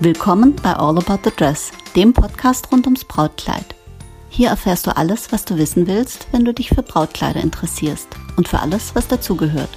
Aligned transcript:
Willkommen 0.00 0.54
bei 0.62 0.74
All 0.74 0.96
About 0.96 1.18
the 1.24 1.32
Dress, 1.36 1.72
dem 1.96 2.12
Podcast 2.12 2.70
rund 2.70 2.86
ums 2.86 3.04
Brautkleid. 3.04 3.64
Hier 4.28 4.50
erfährst 4.50 4.86
du 4.86 4.96
alles, 4.96 5.32
was 5.32 5.44
du 5.44 5.58
wissen 5.58 5.88
willst, 5.88 6.28
wenn 6.30 6.44
du 6.44 6.54
dich 6.54 6.68
für 6.68 6.84
Brautkleider 6.84 7.40
interessierst 7.40 8.06
und 8.36 8.46
für 8.46 8.60
alles, 8.60 8.94
was 8.94 9.08
dazugehört. 9.08 9.70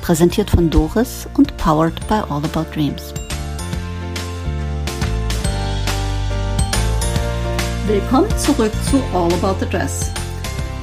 Präsentiert 0.00 0.48
von 0.48 0.70
Doris 0.70 1.26
und 1.36 1.56
powered 1.56 2.06
by 2.06 2.22
All 2.30 2.44
About 2.44 2.72
Dreams. 2.72 3.12
Willkommen 7.88 8.30
zurück 8.38 8.72
zu 8.88 9.02
All 9.12 9.32
About 9.34 9.58
the 9.58 9.68
Dress. 9.68 10.12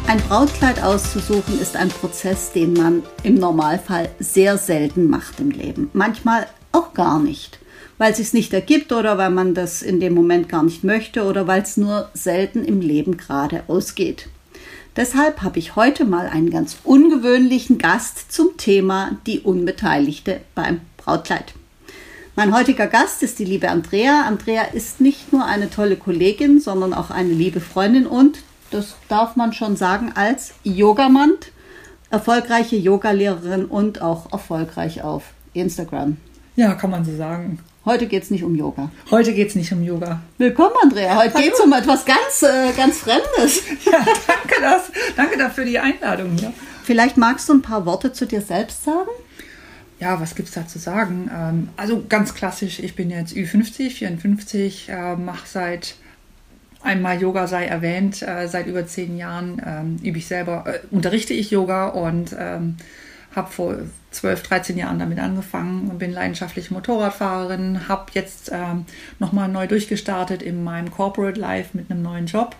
Ein 0.07 0.19
Brautkleid 0.27 0.83
auszusuchen 0.83 1.61
ist 1.61 1.77
ein 1.77 1.87
Prozess, 1.87 2.51
den 2.51 2.73
man 2.73 3.03
im 3.23 3.35
Normalfall 3.35 4.09
sehr 4.19 4.57
selten 4.57 5.09
macht 5.09 5.39
im 5.39 5.51
Leben. 5.51 5.89
Manchmal 5.93 6.47
auch 6.73 6.93
gar 6.93 7.19
nicht, 7.19 7.58
weil 7.99 8.11
es 8.11 8.17
sich 8.17 8.33
nicht 8.33 8.53
ergibt 8.53 8.91
oder 8.91 9.19
weil 9.19 9.29
man 9.29 9.53
das 9.53 9.83
in 9.83 9.99
dem 9.99 10.15
Moment 10.15 10.49
gar 10.49 10.63
nicht 10.63 10.83
möchte 10.83 11.25
oder 11.25 11.45
weil 11.45 11.61
es 11.61 11.77
nur 11.77 12.09
selten 12.15 12.63
im 12.65 12.81
Leben 12.81 13.17
gerade 13.17 13.63
ausgeht. 13.67 14.29
Deshalb 14.95 15.43
habe 15.43 15.59
ich 15.59 15.75
heute 15.75 16.05
mal 16.05 16.25
einen 16.25 16.49
ganz 16.49 16.77
ungewöhnlichen 16.83 17.77
Gast 17.77 18.31
zum 18.31 18.57
Thema 18.57 19.17
die 19.27 19.41
Unbeteiligte 19.41 20.41
beim 20.55 20.81
Brautkleid. 20.97 21.53
Mein 22.35 22.55
heutiger 22.55 22.87
Gast 22.87 23.21
ist 23.21 23.37
die 23.37 23.45
liebe 23.45 23.69
Andrea. 23.69 24.23
Andrea 24.25 24.63
ist 24.63 25.01
nicht 25.01 25.33
nur 25.33 25.45
eine 25.45 25.69
tolle 25.69 25.97
Kollegin, 25.97 26.61
sondern 26.61 26.93
auch 26.93 27.11
eine 27.11 27.33
liebe 27.33 27.59
Freundin 27.59 28.07
und 28.07 28.39
das 28.71 28.95
darf 29.09 29.35
man 29.35 29.51
schon 29.51 29.75
sagen, 29.75 30.13
als 30.15 30.53
Yogamant, 30.63 31.51
erfolgreiche 32.11 32.77
Yogalehrerin 32.77 33.65
und 33.65 34.01
auch 34.01 34.31
erfolgreich 34.31 35.03
auf 35.03 35.23
Instagram. 35.53 36.17
Ja, 36.55 36.75
kann 36.75 36.91
man 36.91 37.03
so 37.03 37.15
sagen. 37.15 37.59
Heute 37.85 38.07
geht 38.07 38.23
es 38.23 38.29
nicht 38.29 38.43
um 38.43 38.55
Yoga. 38.55 38.91
Heute 39.09 39.33
geht 39.33 39.49
es 39.49 39.55
nicht 39.55 39.71
um 39.71 39.81
Yoga. 39.81 40.21
Willkommen, 40.37 40.75
Andrea. 40.83 41.15
Heute 41.15 41.41
geht 41.41 41.53
es 41.53 41.61
um 41.61 41.71
etwas 41.71 42.03
ganz, 42.03 42.43
äh, 42.43 42.73
ganz 42.75 42.97
Fremdes. 42.97 43.63
Ja, 43.85 44.05
danke, 44.27 44.61
das, 44.61 44.91
danke 45.15 45.37
dafür 45.37 45.63
die 45.63 45.79
Einladung 45.79 46.35
hier. 46.37 46.51
Vielleicht 46.83 47.15
magst 47.15 47.47
du 47.47 47.53
ein 47.53 47.61
paar 47.61 47.85
Worte 47.85 48.11
zu 48.11 48.25
dir 48.25 48.41
selbst 48.41 48.83
sagen? 48.83 49.09
Ja, 50.01 50.19
was 50.19 50.35
gibt 50.35 50.49
es 50.49 50.55
da 50.55 50.67
zu 50.67 50.77
sagen? 50.77 51.31
Ähm, 51.33 51.69
also 51.77 52.03
ganz 52.09 52.33
klassisch, 52.33 52.79
ich 52.79 52.95
bin 52.95 53.09
jetzt 53.09 53.33
Ü50, 53.33 53.91
54, 53.91 54.89
äh, 54.89 55.15
mache 55.15 55.47
seit 55.47 55.95
einmal 56.81 57.21
Yoga 57.21 57.47
sei 57.47 57.65
erwähnt, 57.65 58.21
äh, 58.21 58.47
seit 58.47 58.67
über 58.67 58.87
zehn 58.87 59.17
Jahren 59.17 59.61
ähm, 59.65 59.95
übe 60.03 60.17
ich 60.17 60.27
selber, 60.27 60.65
äh, 60.67 60.79
unterrichte 60.91 61.33
ich 61.33 61.49
Yoga 61.51 61.87
und 61.87 62.35
ähm, 62.37 62.75
habe 63.35 63.51
vor 63.51 63.75
12, 64.11 64.43
13 64.43 64.77
Jahren 64.77 64.99
damit 64.99 65.19
angefangen 65.19 65.89
und 65.89 65.99
bin 65.99 66.11
leidenschaftliche 66.11 66.73
Motorradfahrerin, 66.73 67.87
habe 67.87 68.05
jetzt 68.13 68.51
ähm, 68.51 68.85
nochmal 69.19 69.47
neu 69.47 69.67
durchgestartet 69.67 70.41
in 70.41 70.63
meinem 70.63 70.91
Corporate 70.91 71.39
Life 71.39 71.77
mit 71.77 71.91
einem 71.91 72.01
neuen 72.01 72.25
Job. 72.25 72.55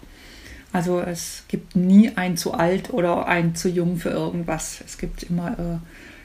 Also 0.72 1.00
es 1.00 1.44
gibt 1.48 1.76
nie 1.76 2.12
ein 2.16 2.38
zu 2.38 2.54
alt 2.54 2.94
oder 2.94 3.28
ein 3.28 3.56
zu 3.56 3.70
jung 3.70 3.98
für 3.98 4.10
irgendwas. 4.10 4.82
Es 4.86 5.00
gibt 5.00 5.24
immer 5.24 5.52
äh, 5.54 5.78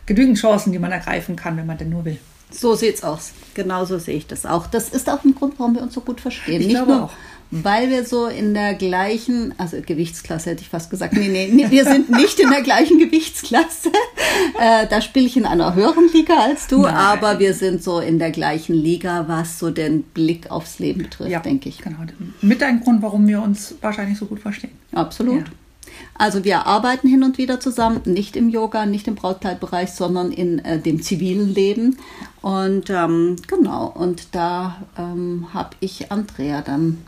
genügend 0.04 0.38
Chancen, 0.38 0.72
die 0.72 0.78
man 0.78 0.92
ergreifen 0.92 1.36
kann, 1.36 1.56
wenn 1.56 1.66
man 1.66 1.78
denn 1.78 1.88
nur 1.88 2.04
will. 2.04 2.18
So 2.50 2.74
sieht's 2.74 3.02
aus. 3.02 3.32
Genauso 3.54 3.98
sehe 3.98 4.16
ich 4.16 4.26
das 4.26 4.46
auch. 4.46 4.66
Das 4.66 4.90
ist 4.90 5.08
auch 5.08 5.24
ein 5.24 5.34
Grund, 5.34 5.54
warum 5.58 5.74
wir 5.74 5.82
uns 5.82 5.94
so 5.94 6.02
gut 6.02 6.20
verstehen. 6.20 6.60
Ich 6.60 6.66
Nicht 6.68 6.76
glaube 6.76 6.92
nur, 6.92 7.04
auch. 7.04 7.12
Weil 7.62 7.88
wir 7.88 8.04
so 8.04 8.26
in 8.26 8.52
der 8.52 8.74
gleichen, 8.74 9.54
also 9.58 9.76
Gewichtsklasse 9.80 10.50
hätte 10.50 10.62
ich 10.62 10.68
fast 10.68 10.90
gesagt. 10.90 11.14
Nee, 11.14 11.28
nee, 11.28 11.50
nee 11.52 11.70
wir 11.70 11.84
sind 11.84 12.10
nicht 12.10 12.40
in 12.40 12.50
der 12.50 12.62
gleichen 12.62 12.98
Gewichtsklasse. 12.98 13.90
Äh, 14.58 14.86
da 14.88 15.00
spiele 15.00 15.26
ich 15.26 15.36
in 15.36 15.46
einer 15.46 15.74
höheren 15.74 16.08
Liga 16.12 16.34
als 16.34 16.66
du, 16.66 16.82
Nein. 16.82 16.94
aber 16.94 17.38
wir 17.38 17.54
sind 17.54 17.82
so 17.82 18.00
in 18.00 18.18
der 18.18 18.30
gleichen 18.30 18.74
Liga, 18.74 19.26
was 19.28 19.58
so 19.58 19.70
den 19.70 20.02
Blick 20.02 20.50
aufs 20.50 20.78
Leben 20.78 21.04
betrifft, 21.04 21.44
denke 21.44 21.68
ich. 21.68 21.78
Genau. 21.78 21.98
Mit 22.40 22.62
ein 22.62 22.80
Grund, 22.80 23.02
warum 23.02 23.26
wir 23.26 23.42
uns 23.42 23.76
wahrscheinlich 23.80 24.18
so 24.18 24.26
gut 24.26 24.40
verstehen. 24.40 24.72
Absolut. 24.92 25.46
Ja. 25.46 25.52
Also 26.16 26.44
wir 26.44 26.66
arbeiten 26.66 27.08
hin 27.08 27.24
und 27.24 27.38
wieder 27.38 27.60
zusammen, 27.60 28.00
nicht 28.04 28.36
im 28.36 28.48
Yoga, 28.48 28.86
nicht 28.86 29.08
im 29.08 29.14
Brautkleidbereich, 29.14 29.92
sondern 29.92 30.32
in 30.32 30.58
äh, 30.60 30.78
dem 30.78 31.02
zivilen 31.02 31.52
Leben. 31.52 31.98
Und 32.42 32.90
ähm, 32.90 33.36
genau, 33.46 33.86
und 33.86 34.34
da 34.34 34.82
ähm, 34.98 35.48
habe 35.52 35.70
ich 35.80 36.10
Andrea 36.12 36.62
dann 36.62 36.98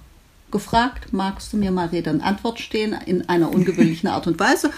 gefragt, 0.50 1.12
magst 1.12 1.52
du 1.52 1.56
mir 1.56 1.70
mal 1.70 1.88
Rede 1.88 2.10
und 2.10 2.20
Antwort 2.20 2.60
stehen 2.60 2.96
in 3.06 3.28
einer 3.28 3.52
ungewöhnlichen 3.52 4.08
Art 4.08 4.26
und 4.26 4.38
Weise? 4.38 4.70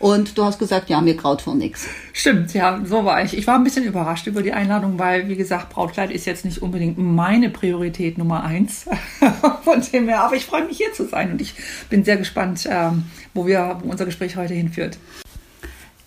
Und 0.00 0.36
du 0.36 0.44
hast 0.44 0.58
gesagt, 0.58 0.90
ja, 0.90 1.00
mir 1.00 1.14
graut 1.14 1.40
vor 1.40 1.54
nichts. 1.54 1.86
Stimmt, 2.12 2.52
ja, 2.52 2.80
so 2.84 3.04
war 3.04 3.22
ich. 3.24 3.38
Ich 3.38 3.46
war 3.46 3.54
ein 3.54 3.64
bisschen 3.64 3.84
überrascht 3.84 4.26
über 4.26 4.42
die 4.42 4.52
Einladung, 4.52 4.98
weil, 4.98 5.28
wie 5.28 5.36
gesagt, 5.36 5.70
Brautkleid 5.70 6.10
ist 6.10 6.26
jetzt 6.26 6.44
nicht 6.44 6.60
unbedingt 6.60 6.98
meine 6.98 7.48
Priorität 7.48 8.18
Nummer 8.18 8.44
eins. 8.44 8.86
Von 9.64 9.82
dem 9.92 10.08
her, 10.08 10.22
aber 10.22 10.36
ich 10.36 10.44
freue 10.44 10.66
mich 10.66 10.76
hier 10.76 10.92
zu 10.92 11.06
sein 11.06 11.32
und 11.32 11.40
ich 11.40 11.54
bin 11.88 12.04
sehr 12.04 12.16
gespannt, 12.16 12.68
ähm, 12.68 13.04
wo 13.32 13.46
wir 13.46 13.78
wo 13.82 13.90
unser 13.90 14.04
Gespräch 14.04 14.36
heute 14.36 14.52
hinführt. 14.52 14.98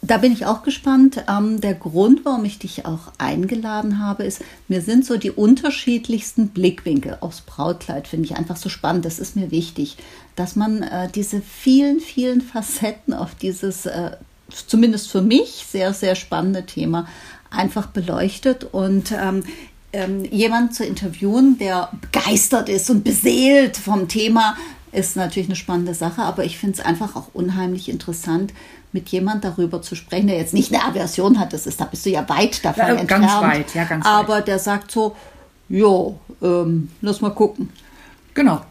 Da 0.07 0.17
bin 0.17 0.31
ich 0.31 0.45
auch 0.45 0.63
gespannt. 0.63 1.25
Ähm, 1.27 1.59
der 1.59 1.73
Grund, 1.73 2.23
warum 2.23 2.45
ich 2.45 2.59
dich 2.59 2.85
auch 2.85 3.11
eingeladen 3.17 3.99
habe, 3.99 4.23
ist, 4.23 4.41
mir 4.69 4.81
sind 4.81 5.05
so 5.05 5.17
die 5.17 5.31
unterschiedlichsten 5.31 6.47
Blickwinkel 6.47 7.17
aufs 7.19 7.41
Brautkleid, 7.41 8.07
finde 8.07 8.25
ich 8.25 8.37
einfach 8.37 8.55
so 8.55 8.69
spannend. 8.69 9.03
Das 9.03 9.19
ist 9.19 9.35
mir 9.35 9.51
wichtig, 9.51 9.97
dass 10.37 10.55
man 10.55 10.81
äh, 10.81 11.09
diese 11.13 11.41
vielen, 11.41 11.99
vielen 11.99 12.39
Facetten 12.39 13.13
auf 13.13 13.35
dieses, 13.35 13.85
äh, 13.85 14.11
zumindest 14.49 15.11
für 15.11 15.21
mich, 15.21 15.65
sehr, 15.69 15.93
sehr 15.93 16.15
spannende 16.15 16.65
Thema 16.65 17.05
einfach 17.49 17.87
beleuchtet 17.87 18.63
und 18.63 19.11
ähm, 19.11 19.43
ähm, 19.91 20.23
jemanden 20.23 20.71
zu 20.71 20.85
interviewen, 20.85 21.57
der 21.57 21.89
begeistert 21.99 22.69
ist 22.69 22.89
und 22.89 23.03
beseelt 23.03 23.75
vom 23.75 24.07
Thema, 24.07 24.55
ist 24.97 25.15
natürlich 25.15 25.47
eine 25.49 25.55
spannende 25.55 25.93
Sache, 25.93 26.21
aber 26.23 26.43
ich 26.45 26.57
finde 26.57 26.79
es 26.79 26.85
einfach 26.85 27.15
auch 27.15 27.27
unheimlich 27.33 27.87
interessant, 27.89 28.53
mit 28.91 29.09
jemand 29.09 29.43
darüber 29.43 29.81
zu 29.81 29.95
sprechen, 29.95 30.27
der 30.27 30.37
jetzt 30.37 30.53
nicht 30.53 30.73
eine 30.73 30.83
Aversion 30.83 31.39
hat, 31.39 31.53
das 31.53 31.67
ist, 31.67 31.79
da 31.79 31.85
bist 31.85 32.05
du 32.05 32.09
ja 32.09 32.27
weit 32.29 32.63
davon 32.65 32.83
Ja, 32.87 32.95
entfernt. 32.95 33.09
ganz 33.23 33.41
weit, 33.41 33.75
ja, 33.75 33.83
ganz 33.83 34.05
weit. 34.05 34.11
aber 34.11 34.41
der 34.41 34.59
sagt 34.59 34.91
so, 34.91 35.15
jo, 35.69 36.19
ähm, 36.41 36.89
lass 37.01 37.21
mal 37.21 37.31
gucken. 37.31 37.69
Genau. 38.33 38.61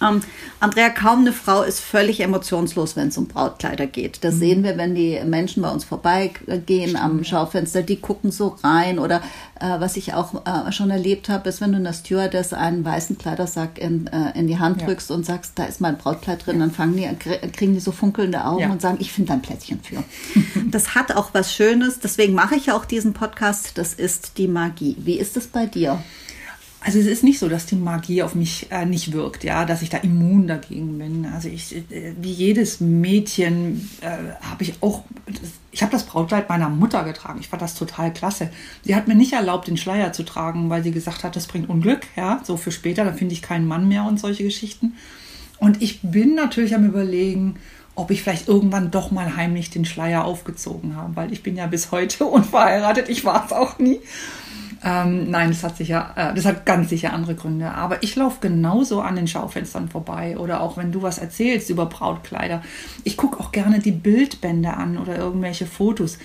Ähm, 0.00 0.20
Andrea, 0.60 0.90
kaum 0.90 1.20
eine 1.20 1.32
Frau 1.32 1.62
ist 1.62 1.80
völlig 1.80 2.20
emotionslos, 2.20 2.94
wenn 2.96 3.08
es 3.08 3.18
um 3.18 3.26
Brautkleider 3.26 3.86
geht. 3.86 4.22
Das 4.22 4.36
sehen 4.36 4.62
wir, 4.62 4.76
wenn 4.78 4.94
die 4.94 5.20
Menschen 5.24 5.62
bei 5.62 5.70
uns 5.70 5.84
vorbeigehen 5.84 6.96
am 6.96 7.24
Schaufenster, 7.24 7.82
die 7.82 7.96
gucken 8.00 8.30
so 8.30 8.56
rein. 8.62 8.98
Oder 8.98 9.22
äh, 9.60 9.80
was 9.80 9.96
ich 9.96 10.14
auch 10.14 10.46
äh, 10.46 10.70
schon 10.72 10.90
erlebt 10.90 11.28
habe, 11.28 11.48
ist, 11.48 11.60
wenn 11.60 11.72
du 11.72 11.78
einer 11.78 11.92
Stewardess 11.92 12.52
einen 12.52 12.84
weißen 12.84 13.18
Kleidersack 13.18 13.78
in, 13.78 14.06
äh, 14.08 14.38
in 14.38 14.46
die 14.46 14.58
Hand 14.58 14.80
Ja. 14.80 14.86
drückst 14.86 15.10
und 15.10 15.26
sagst, 15.26 15.52
da 15.56 15.64
ist 15.64 15.80
mein 15.80 15.98
Brautkleid 15.98 16.46
drin, 16.46 16.60
dann 16.60 16.70
fangen 16.70 16.96
die, 16.96 17.06
krie- 17.06 17.50
kriegen 17.52 17.74
die 17.74 17.80
so 17.80 17.90
funkelnde 17.92 18.44
Augen 18.44 18.60
Ja. 18.60 18.70
und 18.70 18.80
sagen, 18.80 18.98
ich 19.00 19.12
finde 19.12 19.32
ein 19.32 19.42
Plätzchen 19.42 19.80
für. 19.82 20.04
das 20.70 20.94
hat 20.94 21.14
auch 21.16 21.30
was 21.32 21.52
Schönes, 21.52 21.98
deswegen 22.00 22.34
mache 22.34 22.54
ich 22.54 22.66
ja 22.66 22.76
auch 22.76 22.84
diesen 22.84 23.14
Podcast. 23.14 23.72
Das 23.78 23.94
ist 23.94 24.38
die 24.38 24.48
Magie. 24.48 24.96
Wie 25.00 25.18
ist 25.18 25.36
es 25.36 25.46
bei 25.48 25.66
dir? 25.66 26.02
Also 26.80 27.00
es 27.00 27.06
ist 27.06 27.24
nicht 27.24 27.40
so, 27.40 27.48
dass 27.48 27.66
die 27.66 27.74
Magie 27.74 28.22
auf 28.22 28.36
mich 28.36 28.70
äh, 28.70 28.86
nicht 28.86 29.12
wirkt, 29.12 29.42
ja, 29.42 29.64
dass 29.64 29.82
ich 29.82 29.90
da 29.90 29.98
immun 29.98 30.46
dagegen 30.46 30.98
bin. 30.98 31.26
Also 31.26 31.48
ich, 31.48 31.74
äh, 31.74 32.14
wie 32.20 32.30
jedes 32.30 32.80
Mädchen, 32.80 33.90
äh, 34.00 34.32
habe 34.48 34.62
ich 34.62 34.74
auch, 34.80 35.02
ich 35.72 35.82
habe 35.82 35.90
das 35.90 36.04
Brautkleid 36.04 36.48
meiner 36.48 36.68
Mutter 36.68 37.02
getragen. 37.02 37.40
Ich 37.40 37.48
fand 37.48 37.62
das 37.62 37.74
total 37.74 38.12
klasse. 38.12 38.50
Sie 38.84 38.94
hat 38.94 39.08
mir 39.08 39.16
nicht 39.16 39.32
erlaubt, 39.32 39.66
den 39.66 39.76
Schleier 39.76 40.12
zu 40.12 40.22
tragen, 40.22 40.70
weil 40.70 40.84
sie 40.84 40.92
gesagt 40.92 41.24
hat, 41.24 41.34
das 41.34 41.48
bringt 41.48 41.68
Unglück, 41.68 42.02
ja, 42.16 42.40
so 42.44 42.56
für 42.56 42.70
später, 42.70 43.04
dann 43.04 43.16
finde 43.16 43.34
ich 43.34 43.42
keinen 43.42 43.66
Mann 43.66 43.88
mehr 43.88 44.04
und 44.04 44.20
solche 44.20 44.44
Geschichten. 44.44 44.94
Und 45.58 45.82
ich 45.82 46.00
bin 46.02 46.36
natürlich 46.36 46.76
am 46.76 46.84
überlegen, 46.86 47.56
ob 47.96 48.12
ich 48.12 48.22
vielleicht 48.22 48.46
irgendwann 48.46 48.92
doch 48.92 49.10
mal 49.10 49.34
heimlich 49.34 49.70
den 49.70 49.84
Schleier 49.84 50.24
aufgezogen 50.24 50.94
habe, 50.94 51.16
weil 51.16 51.32
ich 51.32 51.42
bin 51.42 51.56
ja 51.56 51.66
bis 51.66 51.90
heute 51.90 52.24
unverheiratet. 52.26 53.08
Ich 53.08 53.24
war 53.24 53.44
es 53.44 53.52
auch 53.52 53.80
nie. 53.80 53.98
Ähm, 54.84 55.30
nein, 55.30 55.50
das 55.50 55.64
hat 55.64 55.76
sicher, 55.76 56.12
äh, 56.16 56.34
das 56.34 56.44
hat 56.44 56.64
ganz 56.64 56.90
sicher 56.90 57.12
andere 57.12 57.34
Gründe. 57.34 57.70
Aber 57.70 58.02
ich 58.02 58.14
laufe 58.16 58.38
genauso 58.40 59.00
an 59.00 59.16
den 59.16 59.26
Schaufenstern 59.26 59.88
vorbei 59.88 60.38
oder 60.38 60.60
auch 60.60 60.76
wenn 60.76 60.92
du 60.92 61.02
was 61.02 61.18
erzählst 61.18 61.70
über 61.70 61.86
Brautkleider. 61.86 62.62
Ich 63.04 63.16
gucke 63.16 63.40
auch 63.40 63.50
gerne 63.50 63.80
die 63.80 63.92
Bildbände 63.92 64.74
an 64.74 64.98
oder 64.98 65.16
irgendwelche 65.16 65.66
Fotos. 65.66 66.18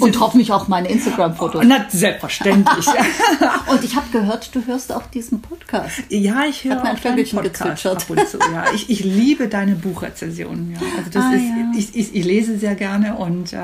Und 0.00 0.18
hoffentlich 0.20 0.52
auch 0.52 0.68
meine 0.68 0.88
Instagram-Fotos. 0.88 1.62
Na, 1.66 1.84
selbstverständlich. 1.88 2.86
Und 3.70 3.84
ich 3.84 3.96
habe 3.96 4.06
gehört, 4.10 4.54
du 4.54 4.64
hörst 4.66 4.92
auch 4.92 5.06
diesen 5.06 5.40
Podcast. 5.40 6.02
Ja, 6.08 6.44
ich 6.48 6.64
höre 6.64 6.82
auch 6.82 6.98
deinen 6.98 7.24
Podcast 7.28 7.86
ab 7.86 8.04
und 8.08 8.28
zu. 8.28 8.38
Ja, 8.38 8.64
ich, 8.74 8.90
ich 8.90 9.04
liebe 9.04 9.48
deine 9.48 9.74
Buchrezensionen. 9.74 10.72
Ja. 10.72 10.78
Also 10.98 11.10
das 11.10 11.24
Ah, 11.24 11.32
ist, 11.32 11.42
ja. 11.42 11.72
ich, 11.76 11.94
ich, 11.96 12.14
ich 12.14 12.24
lese 12.24 12.58
sehr 12.58 12.74
gerne 12.74 13.14
und 13.16 13.52
äh, 13.52 13.58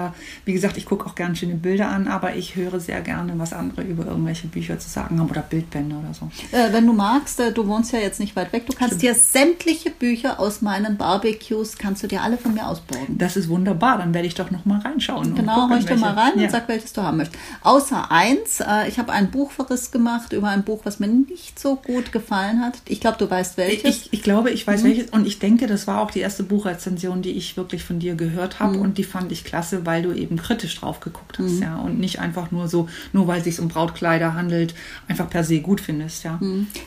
wie 0.45 0.53
gesagt, 0.53 0.77
ich 0.77 0.87
gucke 0.87 1.07
auch 1.07 1.15
gerne 1.15 1.37
schöne 1.37 1.55
Bilder 1.55 1.89
an, 1.89 2.09
aber 2.09 2.37
ich 2.37 2.57
höre 2.57 2.81
sehr 2.81 3.01
gerne, 3.01 3.33
was 3.37 3.53
andere 3.53 3.83
über 3.83 4.07
irgendwelche 4.07 4.47
Bücher 4.47 4.79
zu 4.79 4.89
sagen 4.89 5.19
haben 5.21 5.29
oder 5.31 5.43
Bildbände 5.43 5.97
oder 5.97 6.15
so. 6.15 6.31
Äh, 6.57 6.73
wenn 6.73 6.87
du 6.87 6.93
magst, 6.93 7.41
äh, 7.41 7.53
du 7.53 7.67
wohnst 7.67 7.93
ja 7.93 7.99
jetzt 7.99 8.21
nicht 8.21 8.37
weit 8.37 8.53
weg, 8.53 8.67
du 8.67 8.73
kannst 8.73 9.03
dir 9.03 9.15
sämtliche 9.15 9.91
Bücher 9.91 10.39
aus 10.41 10.63
meinen 10.63 10.97
Barbecues, 10.97 11.77
kannst 11.77 12.03
du 12.03 12.07
dir 12.07 12.23
alle 12.23 12.39
von 12.39 12.55
mir 12.55 12.67
ausborgen. 12.67 13.19
Das 13.19 13.37
ist 13.37 13.49
wunderbar, 13.49 13.99
dann 13.99 14.15
werde 14.15 14.27
ich 14.29 14.35
doch 14.35 14.51
noch 14.51 14.65
mal 14.65 14.81
reinschauen. 14.81 15.29
und 15.31 15.35
Genau, 15.37 15.55
gucken, 15.63 15.77
möchte 15.77 15.97
mal 15.97 16.13
rein 16.15 16.20
und 16.35 16.41
Ja. 16.41 16.51
sag, 16.51 16.69
welches 16.69 16.93
du 16.93 17.03
haben 17.03 17.17
möchtest. 17.19 17.39
Außer 17.63 18.11
eins, 18.11 18.61
äh, 18.61 18.89
ich 18.89 18.99
habe 18.99 19.13
einen 19.13 19.31
Buchverriss 19.31 19.91
gemacht 19.91 20.33
über 20.33 20.49
ein 20.49 20.63
Buch, 20.65 20.81
was 20.85 21.01
mir 21.01 21.09
nicht 21.09 21.59
so 21.59 21.77
gut 21.77 22.13
gefallen 22.13 22.61
hat. 22.61 22.75
Ich 22.87 23.01
glaube, 23.01 23.19
du 23.19 23.31
weißt 23.31 23.57
welches. 23.57 23.85
Ich, 24.07 24.13
ich 24.13 24.23
glaube, 24.23 24.51
ich 24.51 24.67
Mhm. 24.67 24.71
weiß 24.73 24.85
welches. 24.85 25.11
Und 25.11 25.27
ich 25.27 25.39
denke, 25.39 25.67
das 25.67 25.87
war 25.87 26.01
auch 26.01 26.11
die 26.11 26.21
erste 26.21 26.43
Buchrezension, 26.43 27.23
die 27.23 27.31
ich 27.33 27.57
wirklich 27.57 27.85
von 27.85 27.99
dir 27.99 28.15
gehört 28.15 28.61
habe. 28.61 28.77
Mhm. 28.77 28.83
Und 28.83 28.99
die 28.99 29.05
fand 29.05 29.33
ich 29.33 29.45
klasse, 29.45 29.87
weil 29.87 30.03
du 30.03 30.13
eben 30.13 30.37
kritisch 30.37 30.79
drauf 30.79 31.01
geguckt 31.01 31.39
hast, 31.39 31.61
ja. 31.61 31.77
Und 31.79 31.99
nicht 31.99 32.19
einfach 32.21 32.51
nur 32.51 32.69
so, 32.69 32.89
nur 33.13 33.27
weil 33.27 33.39
es 33.39 33.45
sich 33.45 33.61
um 33.61 33.69
Brautkleider 33.69 34.35
handelt, 34.35 34.75
einfach 35.09 35.29
per 35.31 35.45
se 35.45 35.61
gut 35.61 35.81
findest, 35.81 36.25
ja. 36.25 36.39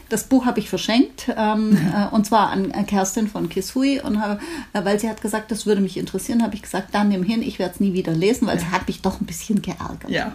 Das 0.10 0.24
Buch 0.26 0.46
habe 0.46 0.60
ich 0.60 0.70
verschenkt, 0.70 1.32
ähm, 1.38 1.78
äh, 1.96 2.14
und 2.14 2.26
zwar 2.26 2.50
an 2.50 2.72
Kerstin 2.88 3.28
von 3.28 3.50
Kisui. 3.50 4.02
Und 4.02 4.22
habe, 4.22 4.40
äh, 4.74 4.84
weil 4.86 5.00
sie 5.00 5.10
hat 5.10 5.22
gesagt, 5.22 5.52
das 5.52 5.66
würde 5.66 5.82
mich 5.82 5.98
interessieren, 5.98 6.44
habe 6.44 6.56
ich 6.56 6.62
gesagt, 6.62 6.90
dann 6.94 7.10
nimm 7.10 7.24
hin, 7.24 7.42
ich 7.42 7.60
werde 7.60 7.74
es 7.76 7.80
nie 7.80 7.94
wieder 7.94 8.12
lesen, 8.14 8.48
weil 8.48 8.58
es 8.58 8.66
hat 8.66 8.88
mich 8.88 9.02
doch 9.02 9.20
ein 9.24 9.26
bisschen 9.26 9.62
geärgert. 9.62 10.10
Ja. 10.10 10.34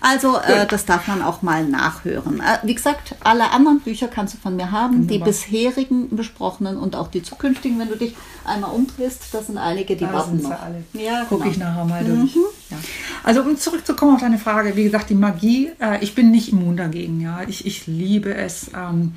Also, 0.00 0.36
äh, 0.38 0.66
das 0.66 0.84
darf 0.84 1.08
man 1.08 1.20
auch 1.22 1.42
mal 1.42 1.64
nachhören. 1.64 2.40
Äh, 2.40 2.58
wie 2.64 2.74
gesagt, 2.74 3.16
alle 3.24 3.50
anderen 3.50 3.80
Bücher 3.80 4.06
kannst 4.06 4.34
du 4.34 4.38
von 4.38 4.54
mir 4.54 4.70
haben. 4.70 5.08
Die 5.08 5.14
Wunderbar. 5.14 5.28
bisherigen 5.28 6.14
besprochenen 6.14 6.76
und 6.76 6.94
auch 6.94 7.08
die 7.08 7.22
zukünftigen, 7.22 7.78
wenn 7.78 7.88
du 7.88 7.96
dich 7.96 8.14
einmal 8.44 8.70
umdrehst, 8.70 9.22
das 9.32 9.46
sind 9.48 9.58
einige, 9.58 9.96
die 9.96 10.04
Da 10.04 10.12
warten 10.12 10.40
noch. 10.42 10.50
alle. 10.50 10.84
Ja, 10.92 11.24
Gucke 11.24 11.42
genau. 11.44 11.52
ich 11.52 11.58
nachher 11.58 11.84
mal 11.84 12.04
durch. 12.04 12.34
Ja. 12.70 12.76
Also 13.24 13.42
um 13.42 13.56
zurückzukommen 13.56 14.14
auf 14.14 14.20
deine 14.20 14.38
Frage, 14.38 14.76
wie 14.76 14.84
gesagt, 14.84 15.10
die 15.10 15.14
Magie, 15.14 15.70
äh, 15.80 16.02
ich 16.04 16.14
bin 16.14 16.30
nicht 16.30 16.52
immun 16.52 16.76
dagegen, 16.76 17.20
ja. 17.20 17.40
Ich, 17.48 17.66
ich 17.66 17.86
liebe 17.86 18.34
es. 18.34 18.70
Ähm, 18.76 19.14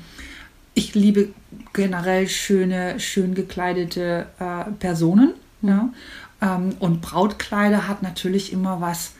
ich 0.74 0.94
liebe 0.94 1.28
generell 1.74 2.28
schöne, 2.28 2.98
schön 2.98 3.34
gekleidete 3.34 4.26
äh, 4.40 4.70
Personen. 4.78 5.34
Ja. 5.60 5.90
Ähm, 6.42 6.74
und 6.80 7.00
Brautkleider 7.00 7.88
hat 7.88 8.02
natürlich 8.02 8.52
immer 8.52 8.80
was, 8.80 9.12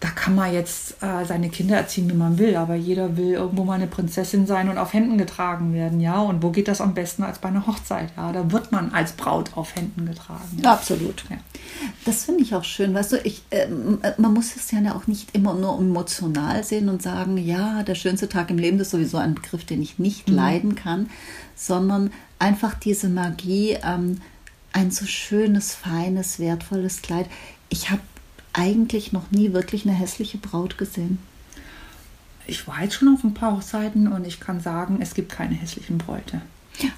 da 0.00 0.08
kann 0.08 0.36
man 0.36 0.52
jetzt 0.52 1.02
äh, 1.02 1.24
seine 1.24 1.48
Kinder 1.48 1.76
erziehen, 1.76 2.08
wie 2.08 2.14
man 2.14 2.38
will, 2.38 2.54
aber 2.54 2.76
jeder 2.76 3.16
will 3.16 3.32
irgendwo 3.32 3.64
mal 3.64 3.74
eine 3.74 3.88
Prinzessin 3.88 4.46
sein 4.46 4.68
und 4.68 4.78
auf 4.78 4.92
Händen 4.92 5.18
getragen 5.18 5.72
werden, 5.72 6.00
ja. 6.00 6.20
Und 6.20 6.42
wo 6.42 6.50
geht 6.50 6.68
das 6.68 6.80
am 6.80 6.94
besten 6.94 7.24
als 7.24 7.40
bei 7.40 7.48
einer 7.48 7.66
Hochzeit? 7.66 8.10
Ja, 8.16 8.30
da 8.30 8.50
wird 8.52 8.70
man 8.70 8.92
als 8.92 9.12
Braut 9.12 9.56
auf 9.56 9.74
Händen 9.74 10.06
getragen. 10.06 10.60
Ja. 10.62 10.72
Absolut. 10.72 11.24
Ja. 11.28 11.36
Das 12.04 12.24
finde 12.24 12.42
ich 12.42 12.54
auch 12.54 12.62
schön. 12.62 12.94
Weißt 12.94 13.12
du, 13.12 13.16
ich, 13.24 13.42
ähm, 13.50 13.98
äh, 14.02 14.12
man 14.18 14.32
muss 14.32 14.54
es 14.54 14.70
ja 14.70 14.78
auch 14.94 15.08
nicht 15.08 15.34
immer 15.34 15.54
nur 15.54 15.76
emotional 15.78 16.62
sehen 16.62 16.88
und 16.88 17.02
sagen, 17.02 17.36
ja, 17.36 17.82
der 17.82 17.96
schönste 17.96 18.28
Tag 18.28 18.50
im 18.50 18.58
Leben 18.58 18.78
ist 18.78 18.90
sowieso 18.90 19.18
ein 19.18 19.34
Begriff, 19.34 19.64
den 19.64 19.82
ich 19.82 19.98
nicht 19.98 20.28
leiden 20.28 20.76
kann, 20.76 21.10
sondern 21.56 22.12
einfach 22.38 22.74
diese 22.74 23.08
Magie, 23.08 23.76
ähm, 23.82 24.20
ein 24.72 24.90
so 24.90 25.06
schönes, 25.06 25.74
feines, 25.74 26.38
wertvolles 26.38 27.02
Kleid. 27.02 27.26
Ich 27.68 27.90
habe 27.90 28.02
eigentlich 28.52 29.12
noch 29.12 29.30
nie 29.30 29.52
wirklich 29.52 29.84
eine 29.86 29.94
hässliche 29.94 30.38
Braut 30.38 30.78
gesehen. 30.78 31.18
Ich 32.46 32.66
war 32.66 32.82
jetzt 32.82 32.94
schon 32.94 33.14
auf 33.14 33.24
ein 33.24 33.34
paar 33.34 33.56
Hochzeiten 33.56 34.10
und 34.10 34.26
ich 34.26 34.40
kann 34.40 34.60
sagen, 34.60 34.98
es 35.00 35.14
gibt 35.14 35.30
keine 35.30 35.54
hässlichen 35.54 35.98
Bräute. 35.98 36.40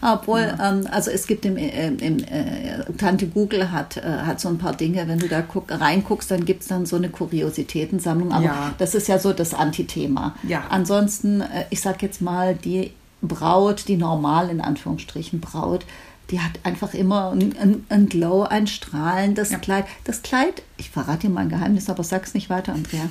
Obwohl, 0.02 0.56
ähm, 0.62 0.86
also 0.90 1.10
es 1.10 1.26
gibt 1.26 1.44
im, 1.46 1.56
äh, 1.56 1.88
im 1.88 2.18
äh, 2.18 2.84
Tante 2.98 3.26
Google 3.26 3.72
hat, 3.72 3.96
äh, 3.96 4.02
hat 4.02 4.38
so 4.38 4.48
ein 4.48 4.58
paar 4.58 4.74
Dinge, 4.76 5.08
wenn 5.08 5.18
du 5.18 5.26
da 5.28 5.40
guck, 5.40 5.70
reinguckst, 5.70 6.30
dann 6.30 6.44
gibt 6.44 6.62
es 6.62 6.68
dann 6.68 6.84
so 6.86 6.96
eine 6.96 7.08
Kuriositätensammlung, 7.08 8.30
aber 8.32 8.44
Ja. 8.44 8.74
das 8.78 8.94
ist 8.94 9.08
ja 9.08 9.18
so 9.18 9.32
das 9.32 9.54
Antithema. 9.54 10.34
Ja. 10.46 10.64
Ansonsten, 10.68 11.40
äh, 11.40 11.64
ich 11.70 11.80
sag 11.80 12.02
jetzt 12.02 12.20
mal, 12.20 12.54
die 12.54 12.92
Braut, 13.22 13.88
die 13.88 13.96
normal 13.96 14.50
in 14.50 14.60
Anführungsstrichen 14.60 15.40
Braut, 15.40 15.84
die 16.30 16.40
hat 16.40 16.52
einfach 16.62 16.94
immer 16.94 17.32
ein, 17.32 17.54
ein, 17.58 17.86
ein 17.88 18.08
Glow, 18.08 18.42
ein 18.42 18.66
strahlendes 18.66 19.50
Ja. 19.50 19.58
Kleid. 19.58 19.86
Das 20.04 20.22
Kleid, 20.22 20.62
ich 20.76 20.90
verrate 20.90 21.26
dir 21.26 21.30
mal 21.30 21.40
ein 21.40 21.48
Geheimnis, 21.48 21.88
aber 21.90 22.04
sag's 22.04 22.34
nicht 22.34 22.50
weiter, 22.50 22.72
Andrea. 22.72 23.08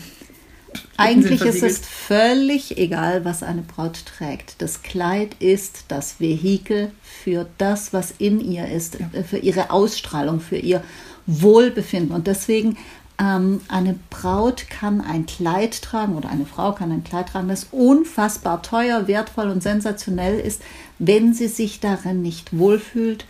Eigentlich 0.97 1.41
ist 1.41 1.63
es 1.63 1.79
völlig 1.79 2.77
egal, 2.77 3.25
was 3.25 3.41
eine 3.41 3.61
Braut 3.61 4.05
trägt. 4.05 4.61
Das 4.61 4.83
Kleid 4.83 5.35
ist 5.39 5.85
das 5.87 6.19
Vehikel 6.19 6.91
für 7.01 7.47
das, 7.57 7.93
was 7.93 8.13
in 8.17 8.39
ihr 8.39 8.67
ist, 8.67 8.99
äh, 8.99 9.23
für 9.23 9.37
ihre 9.37 9.71
Ausstrahlung, 9.71 10.39
für 10.39 10.57
ihr 10.57 10.83
Wohlbefinden. 11.25 12.15
Und 12.15 12.27
deswegen, 12.27 12.77
eine 13.23 13.99
Braut 14.09 14.69
kann 14.69 15.01
ein 15.01 15.25
Kleid 15.25 15.81
tragen 15.81 16.15
oder 16.15 16.29
eine 16.29 16.45
Frau 16.45 16.71
kann 16.71 16.89
ein 16.91 17.03
Kleid 17.03 17.27
tragen, 17.29 17.49
das 17.49 17.67
unfassbar 17.71 18.61
teuer, 18.61 19.07
wertvoll 19.07 19.49
und 19.49 19.61
sensationell 19.61 20.39
ist. 20.39 20.61
Wenn 20.99 21.33
sie 21.33 21.49
sich 21.49 21.81
darin 21.81 22.21
nicht 22.21 22.57
wohlfühlt, 22.57 23.25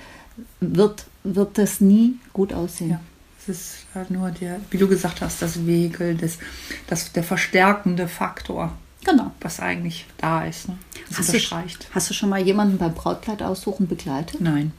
wird, 0.59 1.05
wird 1.23 1.57
das 1.57 1.81
nie 1.81 2.19
gut 2.33 2.53
aussehen. 2.53 2.91
Ja. 2.91 2.99
Es 3.41 3.49
ist 3.49 3.75
halt 3.95 4.11
nur 4.11 4.29
der, 4.29 4.59
wie 4.69 4.77
du 4.77 4.87
gesagt 4.87 5.21
hast, 5.21 5.41
das 5.41 5.65
Vehikel, 5.65 6.15
das, 6.15 6.37
das, 6.85 7.11
der 7.13 7.23
verstärkende 7.23 8.07
Faktor, 8.07 8.71
Genau. 9.05 9.31
was 9.41 9.59
eigentlich 9.59 10.05
da 10.17 10.45
ist. 10.45 10.67
Ne? 10.67 10.77
Das 11.07 11.17
Hast 11.19 11.29
du, 11.29 11.33
unterstreicht. 11.33 11.87
hast 11.95 12.09
du 12.11 12.13
schon 12.13 12.29
mal 12.29 12.41
jemanden 12.41 12.77
beim 12.77 12.93
Brautkleid 12.93 13.41
aussuchen 13.41 13.87
begleitet? 13.87 14.39
Nein. 14.39 14.71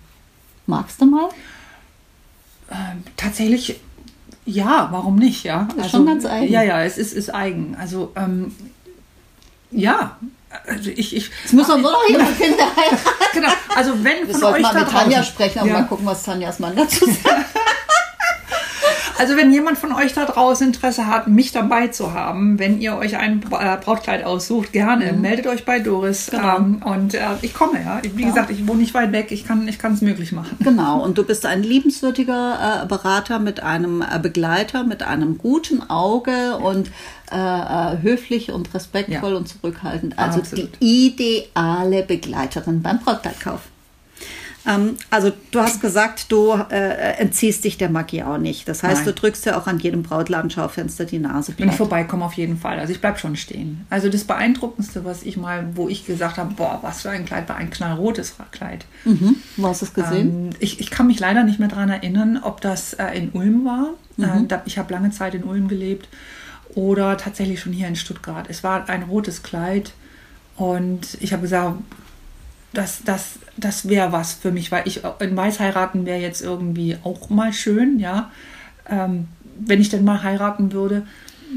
Magst 0.67 1.01
du 1.01 1.07
mal? 1.07 1.31
Ähm, 2.71 3.03
tatsächlich, 3.17 3.81
ja, 4.51 4.89
warum 4.91 5.17
nicht, 5.17 5.45
ja? 5.45 5.69
Ist 5.77 5.91
schon 5.91 6.07
ganz 6.07 6.25
eigen. 6.25 6.53
Ja, 6.53 6.63
ja, 6.63 6.83
es 6.83 6.99
ist, 6.99 7.13
ist 7.13 7.35
eigen. 7.35 7.77
Also, 7.79 8.13
ähm, 8.17 8.55
ja, 9.71 10.17
also 10.67 10.91
ich, 10.91 11.15
ich 11.15 11.31
Es 11.45 11.53
muss 11.53 11.69
doch 11.69 11.79
nur 11.79 11.93
noch 11.93 12.09
jemand 12.09 12.31
finden, 12.37 12.59
genau, 13.33 13.51
also 13.75 13.93
wenn 14.03 14.27
Wir 14.27 14.35
von 14.35 14.55
euch 14.55 14.63
mal 14.63 14.73
da 14.73 14.81
mit 14.81 14.89
Tanja 14.91 15.19
draußen, 15.19 15.33
sprechen 15.33 15.63
und 15.63 15.69
ja, 15.69 15.75
mal 15.75 15.87
gucken, 15.87 16.07
was 16.07 16.25
Tanjas 16.25 16.59
Mann 16.59 16.75
dazu 16.75 17.07
sagt. 17.07 17.50
Also 19.21 19.37
wenn 19.37 19.53
jemand 19.53 19.77
von 19.77 19.93
euch 19.93 20.15
da 20.15 20.25
draußen 20.25 20.67
Interesse 20.69 21.07
hat, 21.07 21.29
mich 21.29 21.53
dabei 21.53 21.89
zu 21.89 22.15
haben, 22.15 22.59
wenn 22.59 22.81
ihr 22.81 22.97
euch 22.97 23.19
ein 23.19 23.43
äh, 23.51 23.77
Brautkleid 23.77 24.25
aussucht, 24.25 24.73
gerne 24.73 25.13
meldet 25.13 25.47
euch 25.47 25.67
bei 25.67 25.79
Doris. 25.79 26.33
Mhm. 26.33 26.37
Genau. 26.39 26.57
Ähm, 26.57 26.83
und 26.83 27.15
äh, 27.15 27.19
ich 27.43 27.53
komme, 27.53 27.83
ja. 27.85 28.01
Wie 28.15 28.25
gesagt, 28.25 28.51
ich 28.51 28.67
wohne 28.67 28.79
nicht 28.79 28.95
weit 28.95 29.13
weg, 29.13 29.27
ich 29.31 29.47
kann 29.47 29.69
ich 29.69 29.79
kann 29.79 29.93
es 29.93 30.01
möglich 30.01 30.33
machen. 30.33 30.57
Genau, 30.61 31.05
und 31.05 31.19
du 31.19 31.25
bist 31.25 31.45
ein 31.45 31.63
liebenswürdiger 31.63 32.83
äh, 32.83 32.87
Berater 32.87 33.39
mit 33.41 33.63
einem 33.63 34.01
äh, 34.01 34.19
Begleiter, 34.19 34.85
mit 34.85 35.03
einem 35.03 35.37
guten 35.37 35.91
Auge 35.91 36.57
und 36.57 36.91
äh, 37.31 37.37
äh, 37.37 38.01
höflich 38.01 38.51
und 38.51 38.73
respektvoll 38.73 39.33
Ja. 39.33 39.37
und 39.37 39.49
zurückhaltend. 39.49 40.19
Also 40.19 40.41
Absolut. 40.41 40.71
die 40.81 41.47
ideale 41.59 42.05
Begleiterin 42.05 42.81
beim 42.81 43.01
Brautkleidkauf. 43.01 43.61
Ähm, 44.67 44.97
also 45.09 45.33
du 45.51 45.61
hast 45.61 45.81
gesagt, 45.81 46.31
du 46.31 46.53
äh, 46.53 47.15
entziehst 47.19 47.65
dich 47.65 47.79
der 47.79 47.89
Magie 47.89 48.23
auch 48.23 48.39
nicht. 48.39 48.69
Das 48.69 48.83
heißt, 48.83 49.05
Nein. 49.05 49.05
du 49.07 49.13
drückst 49.15 49.47
ja 49.47 49.59
auch 49.59 49.67
an 49.67 49.79
jedem 49.79 50.03
Brautladenschaufenster 50.03 51.05
die 51.05 51.19
Nase 51.19 51.55
Wenn 51.57 51.69
ich 51.69 51.77
platt. 51.77 51.79
vorbeikomme, 51.79 52.25
auf 52.25 52.35
jeden 52.35 52.59
Fall. 52.59 52.79
Also 52.79 52.93
ich 52.93 53.01
bleib 53.01 53.19
schon 53.19 53.37
stehen. 53.37 53.87
Also 53.91 54.09
das 54.09 54.25
Beeindruckendste, 54.25 55.05
was 55.05 55.23
ich 55.23 55.37
mal, 55.37 55.69
wo 55.75 55.89
ich 55.89 56.07
gesagt 56.07 56.37
habe, 56.37 56.55
boah, 56.55 56.79
was 56.83 57.03
für 57.03 57.11
ein 57.11 57.25
Kleid, 57.25 57.49
war 57.49 57.57
ein 57.57 57.71
knallrotes 57.71 58.35
Kleid. 58.51 58.85
Mhm. 59.05 59.37
Wo 59.57 59.69
hast 59.69 59.81
du 59.81 59.87
es 59.87 59.95
gesehen? 59.95 60.47
Ähm, 60.47 60.51
ich, 60.59 60.81
ich 60.81 60.91
kann 60.91 61.07
mich 61.07 61.19
leider 61.21 61.43
nicht 61.45 61.59
mehr 61.59 61.69
daran 61.69 61.89
erinnern, 61.89 62.41
ob 62.43 62.61
das 62.61 62.93
äh, 62.95 63.17
in 63.17 63.31
Ulm 63.31 63.65
war. 63.65 63.95
Mhm. 64.17 64.49
Äh, 64.51 64.59
ich 64.67 64.79
habe 64.79 64.93
lange 64.93 65.11
Zeit 65.11 65.35
in 65.35 65.45
Ulm 65.45 65.69
gelebt. 65.69 66.09
Oder 66.75 67.17
tatsächlich 67.17 67.61
schon 67.61 67.73
hier 67.73 67.89
in 67.89 67.97
Stuttgart. 67.97 68.47
Es 68.49 68.63
war 68.63 68.89
ein 68.89 69.05
rotes 69.05 69.43
Kleid. 69.43 69.93
Und 70.57 71.17
ich 71.21 71.33
habe 71.33 71.43
gesagt, 71.43 71.77
das, 72.73 73.03
das, 73.05 73.39
das 73.57 73.89
wäre 73.89 74.13
was 74.13 74.33
für 74.33 74.53
mich, 74.53 74.71
weil 74.71 74.87
ich 74.87 75.03
in 75.21 75.37
Weiß 75.37 75.61
heiraten 75.61 76.07
wäre 76.07 76.21
jetzt 76.21 76.41
irgendwie 76.41 76.97
auch 77.03 77.31
mal 77.31 77.53
schön, 77.53 77.99
ja. 77.99 78.31
Ähm, 78.89 79.29
wenn 79.59 79.81
ich 79.81 79.89
denn 79.89 80.05
mal 80.05 80.23
heiraten 80.23 80.73
würde. 80.73 81.07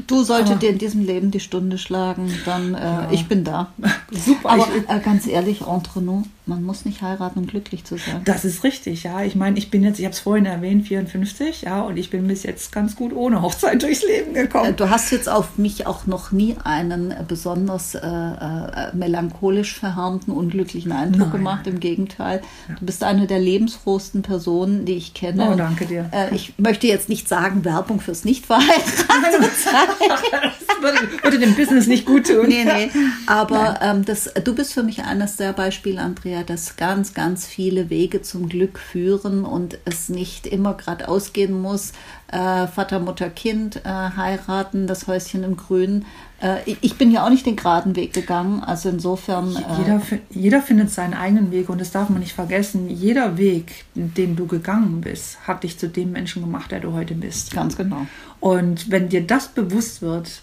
Du 0.06 0.24
solltest 0.24 0.60
dir 0.60 0.70
in 0.70 0.78
diesem 0.78 1.04
Leben 1.04 1.30
die 1.30 1.40
Stunde 1.40 1.78
schlagen, 1.78 2.28
dann 2.44 2.74
äh, 2.74 3.14
ich 3.14 3.28
bin 3.28 3.44
da. 3.44 3.72
Super. 4.10 4.50
Aber 4.50 4.68
äh, 4.88 5.00
ganz 5.00 5.26
ehrlich, 5.26 5.62
entre 5.66 6.02
nous, 6.02 6.26
man 6.46 6.62
muss 6.62 6.84
nicht 6.84 7.00
heiraten, 7.00 7.38
um 7.38 7.46
glücklich 7.46 7.84
zu 7.84 7.96
sein. 7.96 8.20
das 8.24 8.44
ist 8.44 8.64
richtig, 8.64 9.04
ja. 9.04 9.22
Ich 9.22 9.34
meine, 9.34 9.56
ich 9.56 9.70
bin 9.70 9.82
jetzt, 9.82 9.98
ich 9.98 10.04
habe 10.04 10.12
es 10.12 10.20
vorhin 10.20 10.44
erwähnt, 10.44 10.86
54, 10.86 11.62
ja, 11.62 11.80
und 11.82 11.96
ich 11.96 12.10
bin 12.10 12.26
bis 12.28 12.42
jetzt 12.42 12.70
ganz 12.70 12.96
gut 12.96 13.14
ohne 13.14 13.40
Hochzeit 13.40 13.82
durchs 13.82 14.02
Leben 14.02 14.34
Äh, 14.36 14.42
gekommen. 14.42 14.76
Du 14.76 14.90
hast 14.90 15.10
jetzt 15.10 15.28
auf 15.28 15.56
mich 15.56 15.86
auch 15.86 16.06
noch 16.06 16.32
nie 16.32 16.56
einen 16.62 17.10
äh, 17.12 17.24
besonders 17.26 17.94
äh, 17.94 17.98
äh, 18.00 18.94
melancholisch 18.94 19.78
verhärmten, 19.78 20.32
unglücklichen 20.32 20.92
Eindruck 20.92 21.28
Nein. 21.28 21.32
gemacht. 21.32 21.66
Im 21.66 21.80
Gegenteil, 21.80 22.42
du 22.78 22.84
bist 22.84 23.02
eine 23.04 23.26
der 23.26 23.38
lebensfrohsten 23.38 24.22
Personen, 24.22 24.84
die 24.84 24.94
ich 24.94 25.14
kenne. 25.14 25.50
Oh, 25.50 25.54
danke 25.56 25.86
dir. 25.86 26.10
Äh, 26.12 26.34
ich 26.34 26.54
möchte 26.58 26.86
jetzt 26.86 27.08
nicht 27.08 27.26
sagen, 27.28 27.64
Werbung 27.64 28.00
fürs 28.00 28.24
Nichtverheiratet 28.24 29.50
sein. 29.56 29.88
würde, 30.82 31.22
würde 31.22 31.38
dem 31.38 31.54
Business 31.54 31.86
nicht 31.86 32.06
gut 32.06 32.26
tun. 32.26 32.46
Nee, 32.48 32.64
nee. 32.64 32.90
Aber 33.26 33.80
ähm, 33.82 34.04
das, 34.04 34.32
du 34.44 34.54
bist 34.54 34.72
für 34.72 34.82
mich 34.82 35.04
eines 35.04 35.36
der 35.36 35.52
Beispiele, 35.52 36.00
Andrea, 36.00 36.42
dass 36.42 36.76
ganz, 36.76 37.14
ganz 37.14 37.46
viele 37.46 37.90
Wege 37.90 38.22
zum 38.22 38.48
Glück 38.48 38.78
führen 38.78 39.44
und 39.44 39.78
es 39.84 40.08
nicht 40.08 40.46
immer 40.46 40.74
gerade 40.74 41.08
ausgehen 41.08 41.60
muss. 41.60 41.92
Äh, 42.28 42.66
Vater, 42.66 43.00
Mutter, 43.00 43.30
Kind 43.30 43.76
äh, 43.84 43.88
heiraten, 43.88 44.86
das 44.86 45.06
Häuschen 45.06 45.44
im 45.44 45.56
Grün. 45.56 46.04
Äh, 46.40 46.76
ich 46.80 46.96
bin 46.96 47.10
ja 47.10 47.24
auch 47.24 47.30
nicht 47.30 47.46
den 47.46 47.56
geraden 47.56 47.96
Weg 47.96 48.12
gegangen. 48.12 48.62
Also 48.62 48.88
insofern. 48.88 49.56
Äh, 49.56 49.78
jeder, 49.78 50.02
jeder 50.30 50.62
findet 50.62 50.90
seinen 50.90 51.14
eigenen 51.14 51.50
Weg 51.50 51.68
und 51.68 51.80
das 51.80 51.92
darf 51.92 52.08
man 52.10 52.20
nicht 52.20 52.34
vergessen. 52.34 52.88
Jeder 52.88 53.38
Weg, 53.38 53.84
den 53.94 54.36
du 54.36 54.46
gegangen 54.46 55.00
bist, 55.00 55.38
hat 55.46 55.62
dich 55.62 55.78
zu 55.78 55.88
dem 55.88 56.12
Menschen 56.12 56.42
gemacht, 56.42 56.70
der 56.70 56.80
du 56.80 56.92
heute 56.92 57.14
bist. 57.14 57.52
Ganz 57.54 57.76
genau. 57.76 58.06
Und 58.40 58.90
wenn 58.90 59.08
dir 59.08 59.26
das 59.26 59.48
bewusst 59.48 60.02
wird, 60.02 60.42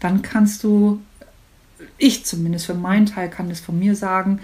dann 0.00 0.22
kannst 0.22 0.64
du, 0.64 1.00
ich 1.96 2.24
zumindest 2.24 2.66
für 2.66 2.74
meinen 2.74 3.06
Teil 3.06 3.28
kann 3.30 3.48
das 3.48 3.60
von 3.60 3.78
mir 3.78 3.94
sagen, 3.94 4.40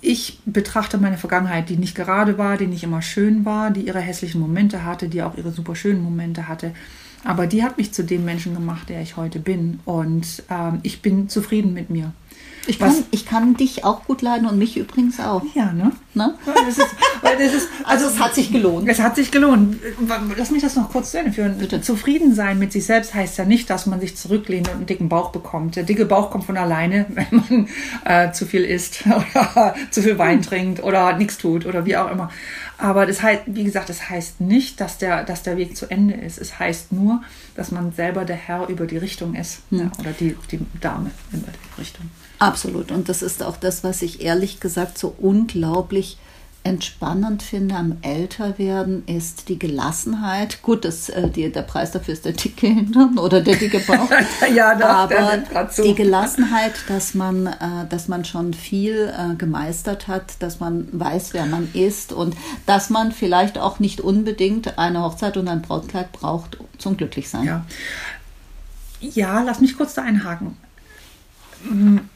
ich 0.00 0.38
betrachte 0.44 0.98
meine 0.98 1.18
Vergangenheit, 1.18 1.68
die 1.68 1.76
nicht 1.76 1.94
gerade 1.94 2.38
war, 2.38 2.56
die 2.56 2.66
nicht 2.66 2.84
immer 2.84 3.02
schön 3.02 3.44
war, 3.44 3.70
die 3.70 3.80
ihre 3.80 4.00
hässlichen 4.00 4.40
Momente 4.40 4.84
hatte, 4.84 5.08
die 5.08 5.22
auch 5.22 5.36
ihre 5.36 5.50
super 5.50 5.74
schönen 5.74 6.02
Momente 6.02 6.46
hatte. 6.46 6.72
Aber 7.24 7.46
die 7.48 7.64
hat 7.64 7.78
mich 7.78 7.92
zu 7.92 8.04
dem 8.04 8.24
Menschen 8.24 8.54
gemacht, 8.54 8.88
der 8.88 9.02
ich 9.02 9.16
heute 9.16 9.40
bin. 9.40 9.80
Und 9.84 10.44
ähm, 10.50 10.78
ich 10.84 11.02
bin 11.02 11.28
zufrieden 11.28 11.74
mit 11.74 11.90
mir. 11.90 12.12
Ich 12.68 12.78
kann, 12.78 12.94
ich 13.10 13.24
kann 13.24 13.54
dich 13.54 13.84
auch 13.84 14.04
gut 14.04 14.20
leiden 14.20 14.46
und 14.46 14.58
mich 14.58 14.76
übrigens 14.76 15.18
auch. 15.20 15.42
Ja, 15.54 15.72
ne? 15.72 15.92
ne? 16.14 16.34
Ist, 16.68 16.82
das 17.36 17.54
ist, 17.54 17.68
also, 17.84 18.06
also, 18.06 18.16
es 18.16 18.20
hat 18.20 18.34
sich 18.34 18.52
gelohnt. 18.52 18.88
Es 18.88 19.00
hat 19.00 19.16
sich 19.16 19.30
gelohnt. 19.30 19.76
Lass 20.36 20.50
mich 20.50 20.62
das 20.62 20.76
noch 20.76 20.90
kurz 20.90 21.10
zu 21.10 21.18
Ende 21.18 21.32
führen. 21.32 21.58
Bitte. 21.58 21.80
Zufrieden 21.80 22.34
sein 22.34 22.58
mit 22.58 22.72
sich 22.72 22.86
selbst 22.86 23.14
heißt 23.14 23.38
ja 23.38 23.44
nicht, 23.44 23.70
dass 23.70 23.86
man 23.86 24.00
sich 24.00 24.16
zurücklehnt 24.16 24.68
und 24.68 24.76
einen 24.76 24.86
dicken 24.86 25.08
Bauch 25.08 25.30
bekommt. 25.30 25.76
Der 25.76 25.84
dicke 25.84 26.04
Bauch 26.04 26.30
kommt 26.30 26.44
von 26.44 26.56
alleine, 26.56 27.06
wenn 27.14 27.26
man 27.30 27.68
äh, 28.04 28.32
zu 28.32 28.46
viel 28.46 28.64
isst 28.64 29.04
oder 29.06 29.74
zu 29.90 30.02
viel 30.02 30.18
Wein 30.18 30.42
trinkt 30.42 30.82
oder 30.82 31.16
nichts 31.16 31.38
tut 31.38 31.66
oder 31.66 31.84
wie 31.84 31.96
auch 31.96 32.10
immer. 32.10 32.30
Aber 32.78 33.06
das 33.06 33.22
heißt, 33.22 33.42
wie 33.46 33.64
gesagt, 33.64 33.88
das 33.88 34.08
heißt 34.08 34.40
nicht, 34.40 34.80
dass 34.80 34.98
der, 34.98 35.24
dass 35.24 35.42
der 35.42 35.56
Weg 35.56 35.76
zu 35.76 35.90
Ende 35.90 36.14
ist. 36.14 36.38
Es 36.38 36.60
heißt 36.60 36.92
nur, 36.92 37.22
dass 37.56 37.72
man 37.72 37.92
selber 37.92 38.24
der 38.24 38.36
Herr 38.36 38.68
über 38.68 38.86
die 38.86 38.98
Richtung 38.98 39.34
ist. 39.34 39.60
Hm. 39.70 39.78
Ja, 39.78 39.90
oder 39.98 40.12
die, 40.12 40.36
die 40.50 40.60
Dame 40.80 41.10
über 41.32 41.48
die 41.48 41.80
Richtung. 41.80 42.08
Absolut. 42.38 42.92
Und 42.92 43.08
das 43.08 43.22
ist 43.22 43.42
auch 43.42 43.56
das, 43.56 43.82
was 43.82 44.02
ich 44.02 44.22
ehrlich 44.22 44.60
gesagt 44.60 44.96
so 44.96 45.12
unglaublich 45.18 46.18
entspannend 46.68 47.42
finde 47.42 47.74
am 47.76 47.96
Älterwerden, 48.02 49.02
ist 49.06 49.48
die 49.48 49.58
Gelassenheit. 49.58 50.62
Gut, 50.62 50.84
das, 50.84 51.08
äh, 51.08 51.28
die, 51.28 51.50
der 51.50 51.62
Preis 51.62 51.92
dafür 51.92 52.12
ist 52.12 52.26
der 52.26 52.32
dicke 52.32 52.66
Hintern 52.66 53.18
oder 53.18 53.40
der 53.40 53.56
dicke 53.56 53.80
Bauch. 53.80 54.10
ja, 54.54 54.74
doch, 54.74 54.86
aber 54.86 55.38
die 55.82 55.94
Gelassenheit, 55.94 56.74
dass 56.88 57.14
man, 57.14 57.46
äh, 57.46 57.86
dass 57.88 58.08
man 58.08 58.24
schon 58.24 58.52
viel 58.52 59.12
äh, 59.16 59.34
gemeistert 59.36 60.08
hat, 60.08 60.42
dass 60.42 60.60
man 60.60 60.88
weiß, 60.92 61.32
wer 61.32 61.46
man 61.46 61.70
ist 61.72 62.12
und 62.12 62.36
dass 62.66 62.90
man 62.90 63.12
vielleicht 63.12 63.58
auch 63.58 63.78
nicht 63.78 64.02
unbedingt 64.02 64.78
eine 64.78 65.02
Hochzeit 65.02 65.38
und 65.38 65.48
ein 65.48 65.62
Brautkleid 65.62 66.12
braucht 66.12 66.58
zum 66.76 66.96
Glücklichsein. 66.98 67.44
Ja. 67.44 67.66
ja, 69.00 69.42
lass 69.42 69.60
mich 69.60 69.76
kurz 69.76 69.94
da 69.94 70.02
einhaken 70.02 70.56
hm, 71.66 72.08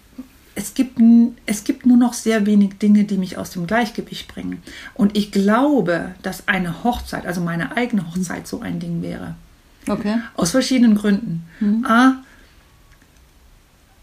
es 0.62 0.75
gibt, 0.75 1.00
es 1.47 1.64
gibt 1.64 1.87
nur 1.87 1.97
noch 1.97 2.12
sehr 2.12 2.47
wenig 2.47 2.78
Dinge, 2.78 3.04
die 3.04 3.19
mich 3.19 3.37
aus 3.37 3.50
dem 3.50 3.66
Gleichgewicht 3.66 4.28
bringen. 4.28 4.62
Und 4.95 5.16
ich 5.16 5.33
glaube, 5.33 6.14
dass 6.23 6.47
eine 6.47 6.85
Hochzeit, 6.85 7.26
also 7.26 7.40
meine 7.40 7.76
eigene 7.76 8.07
Hochzeit, 8.07 8.47
so 8.47 8.61
ein 8.61 8.78
Ding 8.78 9.02
wäre. 9.02 9.35
Okay. 9.88 10.19
Aus 10.37 10.52
verschiedenen 10.52 10.95
Gründen. 10.95 11.45
Mhm. 11.59 11.85
A, 11.85 12.23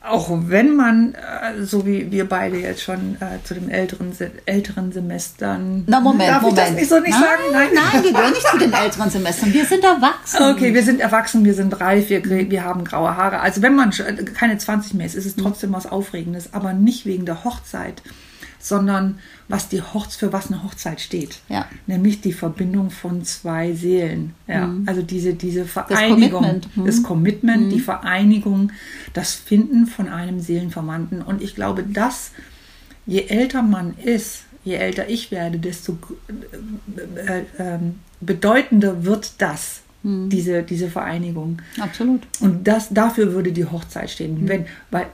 auch 0.02 0.30
wenn 0.32 0.76
man, 0.76 1.14
äh, 1.14 1.66
so 1.66 1.86
wie 1.86 2.10
wir 2.10 2.28
beide 2.28 2.58
jetzt 2.58 2.82
schon 2.82 3.18
äh, 3.20 3.44
zu 3.44 3.54
den 3.54 3.70
älteren, 3.70 4.14
älteren 4.46 4.94
Semestern. 4.94 5.84
Na, 5.88 6.00
Moment, 6.00 6.30
darf 6.30 6.42
Moment. 6.42 6.60
Ich 6.60 6.66
das 6.66 6.76
nicht 6.76 6.90
so 6.90 7.00
nicht 7.00 7.10
nein, 7.10 7.22
sagen? 7.22 7.44
Nein, 7.52 7.70
nein, 7.74 8.04
wir 8.04 8.14
gehören 8.14 8.32
nicht 8.32 8.48
zu 8.48 8.58
den 8.58 8.74
älteren 8.74 9.10
Semestern. 9.10 9.54
Wir 9.54 9.66
sind 9.66 9.84
erwachsen. 9.84 10.44
Okay, 10.56 10.74
wir 10.74 10.84
sind 10.84 11.02
erwachsen, 11.02 11.44
wir 11.44 11.54
sind 11.54 11.82
reif, 11.82 12.10
wir, 12.10 12.24
wir 12.24 12.64
haben 12.64 12.86
graue 12.86 13.18
Haare. 13.18 13.42
Also, 13.42 13.62
wenn 13.62 13.76
man 13.76 13.92
keine 14.36 14.58
20 14.58 14.94
mehr 14.94 15.06
ist, 15.06 15.16
ist 15.16 15.26
es 15.26 15.36
trotzdem 15.36 15.74
was 15.74 15.86
Aufregendes, 15.86 16.54
aber 16.54 16.72
nicht 16.72 17.06
wegen 17.06 17.26
der 17.26 17.44
Hochzeit, 17.44 18.02
sondern 18.60 19.20
was 19.48 19.70
die 19.70 19.82
Hochz 19.82 20.16
für 20.16 20.32
was 20.34 20.52
eine 20.52 20.64
Hochzeit 20.64 21.02
steht. 21.02 21.40
Ja. 21.48 21.66
Nämlich 21.88 22.22
die 22.22 22.34
Verbindung 22.34 22.92
von 22.92 23.24
zwei 23.24 23.74
Seelen. 23.74 24.36
Ja. 24.48 24.68
Mhm. 24.68 24.84
Also 24.88 25.02
diese, 25.02 25.34
diese 25.34 25.66
Vereinigung, 25.66 26.44
das 26.44 26.64
Commitment, 26.64 26.78
mhm. 26.78 26.86
das 26.86 27.04
Commitment 27.04 27.66
mhm. 27.66 27.70
die 27.70 27.80
Vereinigung, 27.80 28.72
das 29.14 29.34
Finden 29.34 29.88
von 29.88 30.10
einem 30.10 30.40
Seelenverwandten. 30.40 31.22
Und 31.22 31.42
ich 31.42 31.56
glaube, 31.56 31.84
dass 31.84 32.32
je 33.06 33.26
älter 33.28 33.64
man 33.64 33.98
ist, 33.98 34.44
je 34.64 34.76
älter 34.76 35.10
ich 35.10 35.32
werde, 35.32 35.58
desto 35.58 35.98
äh, 37.18 37.40
äh, 37.40 37.76
äh, 37.76 37.80
bedeutender 38.22 39.06
wird 39.06 39.34
das 39.40 39.82
hm. 40.04 40.30
diese, 40.30 40.64
diese 40.64 40.90
Vereinigung. 40.90 41.58
Absolut. 41.80 42.22
Und 42.40 42.68
das, 42.68 42.90
dafür 42.90 43.34
würde 43.34 43.52
die 43.52 43.66
Hochzeit 43.66 44.10
stehen. 44.10 44.44
Mhm. 44.44 44.48
Wenn, 44.48 44.66
weil, 44.92 45.08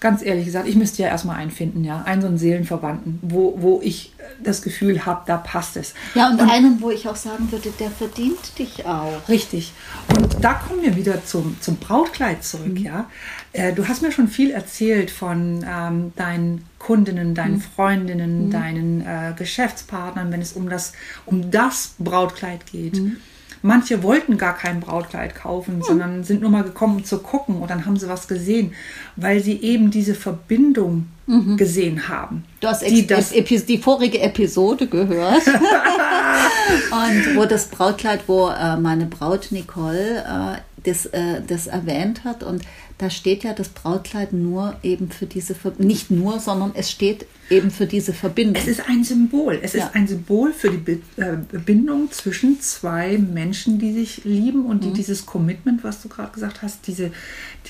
ganz 0.00 0.22
ehrlich 0.22 0.46
gesagt, 0.46 0.66
ich 0.66 0.76
müsste 0.76 1.02
ja 1.02 1.08
erstmal 1.08 1.36
einen 1.36 1.50
finden, 1.50 1.84
ja, 1.84 2.02
einen 2.02 2.22
so 2.22 2.28
einen 2.28 2.38
Seelenverwandten, 2.38 3.18
wo, 3.22 3.54
wo 3.58 3.80
ich 3.82 4.12
das 4.42 4.62
Gefühl 4.62 5.04
habe, 5.04 5.22
da 5.26 5.36
passt 5.36 5.76
es. 5.76 5.94
Ja, 6.14 6.30
und, 6.30 6.40
und, 6.40 6.50
einen, 6.50 6.80
wo 6.80 6.90
ich 6.90 7.06
auch 7.08 7.16
sagen 7.16 7.52
würde, 7.52 7.70
der 7.78 7.90
verdient 7.90 8.58
dich 8.58 8.86
auch. 8.86 9.28
Richtig. 9.28 9.72
Und 10.16 10.42
da 10.42 10.54
kommen 10.54 10.82
wir 10.82 10.96
wieder 10.96 11.24
zum, 11.24 11.60
zum 11.60 11.76
Brautkleid 11.76 12.42
zurück, 12.42 12.78
mhm. 12.78 12.84
ja. 12.84 13.10
Äh, 13.52 13.72
du 13.72 13.88
hast 13.88 14.00
mir 14.00 14.12
schon 14.12 14.28
viel 14.28 14.52
erzählt 14.52 15.10
von 15.10 15.64
ähm, 15.68 16.12
deinen 16.16 16.64
Kundinnen, 16.78 17.34
deinen 17.34 17.56
mhm. 17.56 17.60
Freundinnen, 17.60 18.46
mhm. 18.46 18.50
deinen 18.50 19.00
äh, 19.02 19.34
Geschäftspartnern, 19.36 20.32
wenn 20.32 20.40
es 20.40 20.52
um 20.52 20.68
das, 20.70 20.94
um 21.26 21.50
das 21.50 21.94
Brautkleid 21.98 22.64
geht. 22.66 22.94
Mhm. 22.94 23.16
Manche 23.62 24.02
wollten 24.02 24.38
gar 24.38 24.56
kein 24.56 24.80
Brautkleid 24.80 25.34
kaufen, 25.34 25.76
hm. 25.76 25.82
sondern 25.82 26.24
sind 26.24 26.40
nur 26.40 26.50
mal 26.50 26.64
gekommen, 26.64 26.96
um 26.96 27.04
zu 27.04 27.18
gucken 27.18 27.56
und 27.56 27.70
dann 27.70 27.86
haben 27.86 27.96
sie 27.96 28.08
was 28.08 28.28
gesehen, 28.28 28.72
weil 29.16 29.40
sie 29.40 29.60
eben 29.60 29.90
diese 29.90 30.14
Verbindung 30.14 31.06
mhm. 31.30 31.56
gesehen 31.56 32.08
haben. 32.08 32.44
Du 32.60 32.68
hast 32.68 32.82
die, 32.82 33.06
das 33.06 33.30
die 33.30 33.78
vorige 33.78 34.20
Episode 34.20 34.86
gehört. 34.86 35.46
und 35.46 37.36
wo 37.36 37.44
das 37.44 37.68
Brautkleid, 37.68 38.22
wo 38.26 38.48
äh, 38.48 38.76
meine 38.76 39.06
Braut 39.06 39.48
Nicole 39.50 40.18
äh, 40.18 40.58
das, 40.84 41.06
äh, 41.06 41.42
das 41.46 41.66
erwähnt 41.66 42.24
hat 42.24 42.42
und 42.42 42.62
da 43.00 43.08
steht 43.08 43.44
ja 43.44 43.54
das 43.54 43.70
Brautkleid 43.70 44.34
nur 44.34 44.76
eben 44.82 45.10
für 45.10 45.24
diese, 45.24 45.56
nicht 45.78 46.10
nur, 46.10 46.38
sondern 46.38 46.72
es 46.74 46.90
steht 46.90 47.26
eben 47.48 47.70
für 47.70 47.86
diese 47.86 48.12
Verbindung. 48.12 48.62
Es 48.62 48.68
ist 48.68 48.88
ein 48.88 49.04
Symbol. 49.04 49.58
Es 49.62 49.72
ja. 49.72 49.86
ist 49.86 49.94
ein 49.94 50.06
Symbol 50.06 50.52
für 50.52 50.70
die 50.70 51.00
äh, 51.16 51.38
Bindung 51.64 52.12
zwischen 52.12 52.60
zwei 52.60 53.16
Menschen, 53.16 53.78
die 53.78 53.94
sich 53.94 54.24
lieben 54.24 54.66
und 54.66 54.84
die 54.84 54.88
mhm. 54.88 54.94
dieses 54.94 55.24
Commitment, 55.24 55.82
was 55.82 56.02
du 56.02 56.10
gerade 56.10 56.32
gesagt 56.32 56.60
hast, 56.60 56.86
diese, 56.86 57.10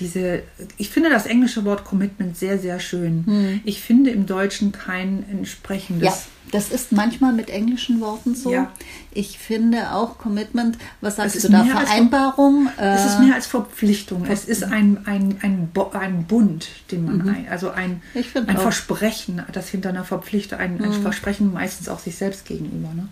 diese, 0.00 0.42
ich 0.76 0.90
finde 0.90 1.10
das 1.10 1.26
englische 1.26 1.64
Wort 1.64 1.84
Commitment 1.84 2.36
sehr, 2.36 2.58
sehr 2.58 2.80
schön. 2.80 3.22
Mhm. 3.24 3.60
Ich 3.64 3.80
finde 3.80 4.10
im 4.10 4.26
Deutschen 4.26 4.72
kein 4.72 5.24
entsprechendes. 5.30 6.08
Ja 6.08 6.18
das 6.52 6.70
ist 6.70 6.92
manchmal 6.92 7.32
mit 7.32 7.50
englischen 7.50 8.00
Worten 8.00 8.34
so. 8.34 8.52
Ja. 8.52 8.70
Ich 9.12 9.38
finde 9.38 9.92
auch 9.92 10.18
Commitment, 10.18 10.78
was 11.00 11.16
sagst 11.16 11.42
du 11.44 11.48
da? 11.48 11.64
Vereinbarung? 11.64 12.68
Es 13.04 13.12
ist 13.12 13.20
mehr 13.20 13.34
als 13.34 13.46
Verpflichtung. 13.46 14.26
Es 14.26 14.44
ist 14.44 14.64
ein, 14.64 15.06
ein, 15.06 15.38
ein, 15.42 15.70
ein 15.92 16.24
Bund, 16.24 16.68
den 16.90 17.04
man 17.04 17.18
mhm. 17.18 17.28
ein, 17.28 17.48
also 17.50 17.70
ein, 17.70 18.02
ein 18.14 18.56
Versprechen, 18.56 19.42
das 19.52 19.68
hinter 19.68 19.90
einer 19.90 20.04
Verpflichtung, 20.04 20.58
ein, 20.58 20.82
ein 20.82 20.90
mhm. 20.90 21.02
Versprechen 21.02 21.52
meistens 21.52 21.88
auch 21.88 21.98
sich 21.98 22.16
selbst 22.16 22.44
gegenüber. 22.46 22.88
Ne? 22.94 23.08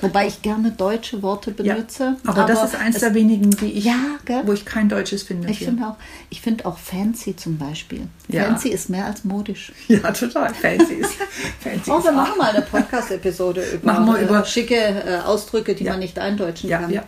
Wobei 0.00 0.26
ich 0.26 0.42
gerne 0.42 0.70
deutsche 0.70 1.22
Worte 1.22 1.50
benutze. 1.50 2.02
Ja, 2.02 2.16
aber, 2.30 2.42
aber, 2.42 2.52
das 2.52 2.72
ist 2.72 2.80
eins 2.80 2.98
der 2.98 3.14
wenigen, 3.14 3.50
die 3.50 3.72
ich, 3.72 3.84
ja, 3.84 4.18
wo 4.44 4.52
ich 4.52 4.64
kein 4.64 4.88
deutsches 4.88 5.22
finde. 5.22 5.50
Ich 5.50 5.58
finde 5.58 5.86
auch, 5.86 5.96
ich 6.30 6.40
finde 6.40 6.66
auch 6.66 6.78
fancy 6.78 7.36
zum 7.36 7.58
Beispiel. 7.58 8.08
Ja. 8.28 8.44
Fancy 8.44 8.70
ist 8.70 8.88
mehr 8.88 9.06
als 9.06 9.24
modisch. 9.24 9.72
Ja, 9.88 10.10
total. 10.12 10.54
Fancy 10.54 10.94
ist. 10.94 11.14
fancy 11.60 11.90
oh, 11.90 12.02
wir 12.02 12.12
machen 12.12 12.38
mal 12.38 12.50
eine 12.50 12.62
Podcast-Episode 12.62 13.62
über, 13.74 14.06
wir 14.06 14.18
über 14.18 14.44
schicke 14.44 14.76
äh, 14.76 15.18
Ausdrücke, 15.24 15.74
die 15.74 15.84
man 15.84 15.98
nicht 15.98 16.18
eindeutschen 16.18 16.70
kann. 16.70 17.00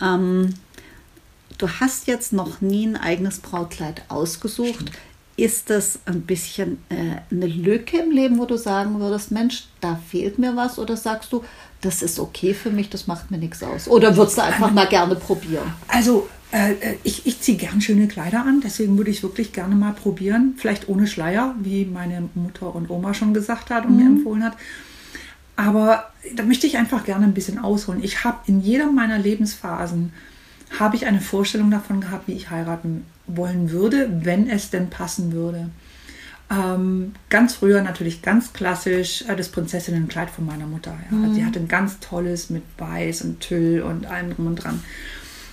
Ähm, 0.00 0.54
du 1.62 1.68
hast 1.80 2.06
jetzt 2.08 2.32
noch 2.32 2.60
nie 2.60 2.86
ein 2.86 2.96
eigenes 2.96 3.38
Brautkleid 3.38 4.02
ausgesucht. 4.08 4.74
Stimmt. 4.74 4.92
Ist 5.36 5.70
das 5.70 6.00
ein 6.04 6.22
bisschen 6.22 6.82
äh, 6.90 7.34
eine 7.34 7.46
Lücke 7.46 7.98
im 7.98 8.10
Leben, 8.10 8.38
wo 8.38 8.44
du 8.44 8.58
sagen 8.58 9.00
würdest, 9.00 9.30
Mensch, 9.30 9.64
da 9.80 9.98
fehlt 10.08 10.38
mir 10.38 10.56
was? 10.56 10.78
Oder 10.78 10.96
sagst 10.96 11.32
du, 11.32 11.42
das 11.80 12.02
ist 12.02 12.18
okay 12.18 12.52
für 12.52 12.70
mich, 12.70 12.90
das 12.90 13.06
macht 13.06 13.30
mir 13.30 13.38
nichts 13.38 13.62
aus. 13.62 13.88
Oder 13.88 14.14
würdest 14.16 14.36
du 14.36 14.42
einfach 14.42 14.70
mal 14.70 14.86
gerne 14.86 15.14
probieren? 15.14 15.72
Also 15.88 16.28
äh, 16.52 16.72
äh, 16.72 16.96
ich, 17.02 17.26
ich 17.26 17.40
ziehe 17.40 17.56
gern 17.56 17.80
schöne 17.80 18.08
Kleider 18.08 18.44
an, 18.44 18.60
deswegen 18.62 18.98
würde 18.98 19.10
ich 19.10 19.22
wirklich 19.22 19.52
gerne 19.52 19.74
mal 19.74 19.92
probieren. 19.92 20.54
Vielleicht 20.58 20.88
ohne 20.88 21.06
Schleier, 21.06 21.54
wie 21.60 21.86
meine 21.86 22.28
Mutter 22.34 22.74
und 22.74 22.90
Oma 22.90 23.14
schon 23.14 23.32
gesagt 23.32 23.70
hat 23.70 23.86
und 23.86 23.92
mhm. 23.92 23.96
mir 23.96 24.06
empfohlen 24.06 24.44
hat. 24.44 24.56
Aber 25.56 26.10
da 26.34 26.42
möchte 26.42 26.66
ich 26.66 26.76
einfach 26.76 27.04
gerne 27.04 27.24
ein 27.24 27.34
bisschen 27.34 27.58
ausholen. 27.58 28.04
Ich 28.04 28.22
habe 28.22 28.38
in 28.46 28.60
jeder 28.60 28.92
meiner 28.92 29.18
Lebensphasen 29.18 30.12
habe 30.78 30.96
ich 30.96 31.06
eine 31.06 31.20
Vorstellung 31.20 31.70
davon 31.70 32.00
gehabt, 32.00 32.28
wie 32.28 32.32
ich 32.32 32.50
heiraten 32.50 33.04
wollen 33.26 33.70
würde, 33.70 34.08
wenn 34.24 34.48
es 34.48 34.70
denn 34.70 34.90
passen 34.90 35.32
würde. 35.32 35.70
Ähm, 36.50 37.12
ganz 37.30 37.54
früher 37.54 37.82
natürlich 37.82 38.20
ganz 38.20 38.52
klassisch 38.52 39.24
äh, 39.28 39.36
das 39.36 39.48
Prinzessinnenkleid 39.48 40.30
von 40.30 40.44
meiner 40.44 40.66
Mutter. 40.66 40.94
Ja. 41.10 41.16
Mhm. 41.16 41.34
Sie 41.34 41.44
hatte 41.44 41.60
ein 41.60 41.68
ganz 41.68 42.00
tolles 42.00 42.50
mit 42.50 42.62
Weiß 42.78 43.22
und 43.22 43.40
Tüll 43.40 43.82
und 43.82 44.06
allem 44.06 44.34
drum 44.34 44.46
und 44.48 44.56
dran. 44.56 44.82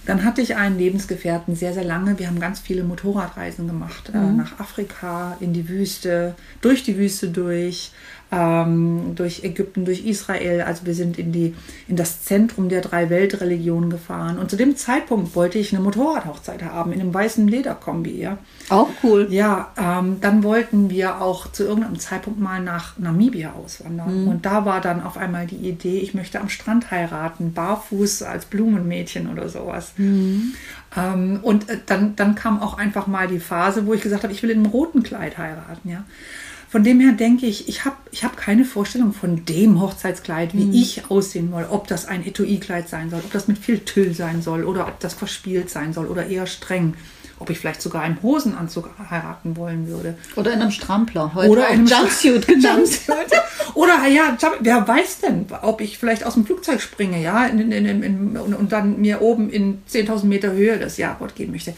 Dann 0.05 0.23
hatte 0.23 0.41
ich 0.41 0.55
einen 0.55 0.77
Lebensgefährten 0.77 1.55
sehr, 1.55 1.73
sehr 1.73 1.83
lange. 1.83 2.17
Wir 2.17 2.27
haben 2.27 2.39
ganz 2.39 2.59
viele 2.59 2.83
Motorradreisen 2.83 3.67
gemacht. 3.67 4.11
Äh, 4.13 4.17
mhm. 4.17 4.39
Äh, 4.39 4.43
nach 4.43 4.59
Afrika, 4.59 5.37
in 5.39 5.53
die 5.53 5.69
Wüste, 5.69 6.35
durch 6.61 6.83
die 6.83 6.97
Wüste 6.97 7.29
durch 7.29 7.91
ähm, 8.31 9.13
durch 9.15 9.43
Ägypten, 9.43 9.85
durch 9.85 10.05
Israel. 10.05 10.61
Also 10.61 10.85
wir 10.85 10.93
sind 10.93 11.17
in, 11.17 11.31
die, 11.31 11.55
in 11.87 11.95
das 11.95 12.23
Zentrum 12.23 12.69
der 12.69 12.81
drei 12.81 13.09
Weltreligionen 13.09 13.89
gefahren. 13.89 14.37
Und 14.37 14.49
zu 14.49 14.55
dem 14.55 14.75
Zeitpunkt 14.75 15.35
wollte 15.35 15.57
ich 15.57 15.73
eine 15.73 15.83
Motorradhochzeit 15.83 16.63
haben, 16.63 16.91
in 16.91 17.01
einem 17.01 17.13
weißen 17.13 17.47
Lederkombi. 17.47 18.19
Ja. 18.19 18.37
Auch 18.69 18.89
cool. 19.03 19.27
Ja, 19.31 19.71
ähm, 19.77 20.17
dann 20.21 20.43
wollten 20.43 20.89
wir 20.89 21.21
auch 21.21 21.51
zu 21.51 21.63
irgendeinem 21.63 21.99
Zeitpunkt 21.99 22.39
mal 22.39 22.61
nach 22.61 22.97
Namibia 22.99 23.53
auswandern. 23.53 24.23
Mhm. 24.23 24.27
Und 24.27 24.45
da 24.45 24.65
war 24.65 24.79
dann 24.79 25.01
auf 25.01 25.17
einmal 25.17 25.47
die 25.47 25.67
Idee, 25.67 25.99
ich 25.99 26.13
möchte 26.13 26.39
am 26.39 26.49
Strand 26.49 26.91
heiraten, 26.91 27.53
barfuß 27.53 28.23
als 28.23 28.45
Blumenmädchen 28.45 29.29
oder 29.31 29.49
sowas. 29.49 29.93
Mhm. 29.97 30.53
Ähm, 30.95 31.39
und 31.41 31.67
äh, 31.69 31.77
dann, 31.85 32.15
dann 32.15 32.35
kam 32.35 32.61
auch 32.61 32.77
einfach 32.77 33.07
mal 33.07 33.27
die 33.27 33.39
Phase, 33.39 33.87
wo 33.87 33.93
ich 33.93 34.01
gesagt 34.01 34.23
habe, 34.23 34.33
ich 34.33 34.43
will 34.43 34.51
in 34.51 34.59
einem 34.59 34.71
roten 34.71 35.01
Kleid 35.01 35.37
heiraten. 35.39 35.89
Ja. 35.89 36.03
Von 36.69 36.83
dem 36.83 36.99
her 36.99 37.13
denke 37.13 37.47
ich, 37.47 37.67
ich 37.67 37.83
habe 37.83 37.95
ich 38.11 38.23
hab 38.23 38.37
keine 38.37 38.63
Vorstellung 38.63 39.11
von 39.11 39.43
dem 39.45 39.81
Hochzeitskleid, 39.81 40.53
wie 40.53 40.65
mhm. 40.65 40.73
ich 40.73 41.09
aussehen 41.09 41.51
will. 41.51 41.65
Ob 41.69 41.87
das 41.87 42.05
ein 42.05 42.23
Etui-Kleid 42.25 42.87
sein 42.87 43.09
soll, 43.09 43.21
ob 43.21 43.31
das 43.31 43.47
mit 43.47 43.57
viel 43.57 43.79
Tüll 43.79 44.13
sein 44.13 44.43
soll 44.43 44.63
oder 44.63 44.87
ob 44.87 44.99
das 44.99 45.15
verspielt 45.15 45.71
sein 45.71 45.93
soll 45.93 46.05
oder 46.05 46.27
eher 46.27 46.45
streng. 46.45 46.93
Ob 47.39 47.49
ich 47.49 47.57
vielleicht 47.57 47.81
sogar 47.81 48.03
einen 48.03 48.21
Hosenanzug 48.21 48.89
heiraten 49.09 49.55
wollen 49.57 49.87
würde. 49.87 50.15
Oder 50.35 50.53
in 50.53 50.61
einem 50.61 50.71
Strampler. 50.71 51.33
Heute 51.33 51.49
oder 51.49 51.69
in 51.69 51.79
einem 51.79 51.87
Jumpsuit 51.87 52.45
genannt. 52.47 52.89
oder 53.73 54.05
ja, 54.07 54.37
wer 54.59 54.87
weiß 54.87 55.21
denn, 55.21 55.47
ob 55.61 55.81
ich 55.81 55.97
vielleicht 55.97 56.23
aus 56.23 56.33
dem 56.33 56.45
Flugzeug 56.45 56.81
springe, 56.81 57.19
ja, 57.19 57.45
in, 57.45 57.71
in, 57.71 58.03
in, 58.03 58.37
und 58.37 58.71
dann 58.71 58.99
mir 58.99 59.21
oben 59.21 59.49
in 59.49 59.81
10.000 59.89 60.25
Meter 60.25 60.51
Höhe 60.51 60.77
das 60.77 60.97
Jawort 60.97 61.35
geben 61.35 61.53
möchte 61.53 61.73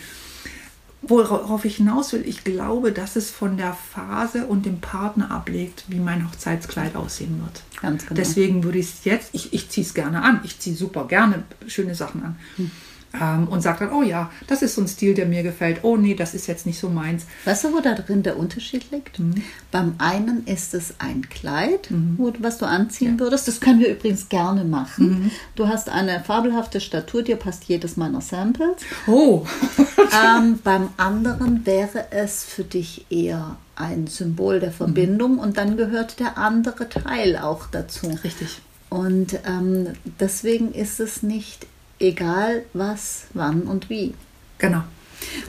worauf 1.01 1.65
ich 1.65 1.77
hinaus 1.77 2.13
will, 2.13 2.23
ich 2.27 2.43
glaube, 2.43 2.91
dass 2.91 3.15
es 3.15 3.31
von 3.31 3.57
der 3.57 3.73
Phase 3.73 4.45
und 4.45 4.65
dem 4.65 4.79
Partner 4.79 5.31
ablegt, 5.31 5.85
wie 5.87 5.99
mein 5.99 6.27
Hochzeitskleid 6.27 6.95
aussehen 6.95 7.41
wird. 7.41 7.63
Ganz 7.81 8.05
genau. 8.05 8.15
Deswegen 8.15 8.63
würde 8.63 8.77
ich 8.77 8.85
es 8.85 9.05
jetzt, 9.05 9.29
ich, 9.33 9.53
ich 9.53 9.69
ziehe 9.69 9.85
es 9.85 9.93
gerne 9.93 10.21
an, 10.21 10.41
ich 10.43 10.59
ziehe 10.59 10.75
super 10.75 11.07
gerne 11.07 11.43
schöne 11.67 11.95
Sachen 11.95 12.23
an. 12.23 12.39
Hm 12.57 12.71
ähm, 13.19 13.47
und 13.47 13.61
sagt 13.61 13.81
dann, 13.81 13.91
oh 13.91 14.03
ja, 14.03 14.31
das 14.47 14.61
ist 14.61 14.75
so 14.75 14.81
ein 14.81 14.87
Stil, 14.87 15.13
der 15.13 15.25
mir 15.25 15.43
gefällt. 15.43 15.79
Oh 15.83 15.97
nee, 15.97 16.15
das 16.15 16.33
ist 16.33 16.47
jetzt 16.47 16.65
nicht 16.65 16.79
so 16.79 16.89
meins. 16.89 17.25
Weißt 17.45 17.65
du, 17.65 17.73
wo 17.73 17.79
da 17.79 17.93
drin 17.93 18.23
der 18.23 18.37
Unterschied 18.37 18.91
liegt? 18.91 19.19
Mhm. 19.19 19.43
Beim 19.71 19.95
einen 19.97 20.45
ist 20.45 20.73
es 20.73 20.95
ein 20.99 21.29
Kleid, 21.29 21.91
mhm. 21.91 22.15
wo, 22.17 22.31
was 22.39 22.57
du 22.57 22.65
anziehen 22.65 23.17
ja. 23.17 23.19
würdest. 23.19 23.47
Das 23.47 23.59
können 23.59 23.79
wir 23.79 23.89
übrigens 23.89 24.29
gerne 24.29 24.63
machen. 24.63 25.09
Mhm. 25.09 25.31
Du 25.55 25.67
hast 25.67 25.89
eine 25.89 26.21
fabelhafte 26.21 26.79
Statur, 26.79 27.23
dir 27.23 27.35
passt 27.35 27.65
jedes 27.65 27.97
meiner 27.97 28.21
Samples. 28.21 28.77
Oh. 29.07 29.45
ähm, 29.77 30.59
beim 30.63 30.89
anderen 30.97 31.65
wäre 31.65 32.11
es 32.11 32.43
für 32.43 32.63
dich 32.63 33.05
eher 33.09 33.57
ein 33.75 34.07
Symbol 34.07 34.59
der 34.59 34.71
Verbindung 34.71 35.39
und 35.39 35.57
dann 35.57 35.75
gehört 35.75 36.19
der 36.19 36.37
andere 36.37 36.87
Teil 36.87 37.37
auch 37.37 37.67
dazu. 37.67 38.07
Richtig. 38.23 38.61
Und 38.89 39.39
ähm, 39.47 39.87
deswegen 40.19 40.73
ist 40.73 40.99
es 40.99 41.23
nicht 41.23 41.65
egal 42.01 42.63
was, 42.73 43.25
wann 43.33 43.63
und 43.63 43.89
wie. 43.89 44.13
Genau. 44.57 44.83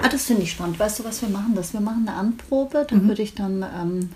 Ah, 0.03 0.09
das 0.09 0.27
finde 0.27 0.43
ich 0.43 0.53
spannend. 0.53 0.79
Weißt 0.79 0.99
du, 0.99 1.05
was 1.05 1.23
wir 1.23 1.29
machen? 1.29 1.55
Das 1.55 1.73
wir 1.73 1.81
machen 1.81 2.07
eine 2.07 2.17
Anprobe. 2.17 2.87
Da 2.89 2.95
mhm. 2.95 3.09
würde 3.09 3.23
ich 3.23 3.35
dann 3.35 3.63
ähm, 3.63 4.11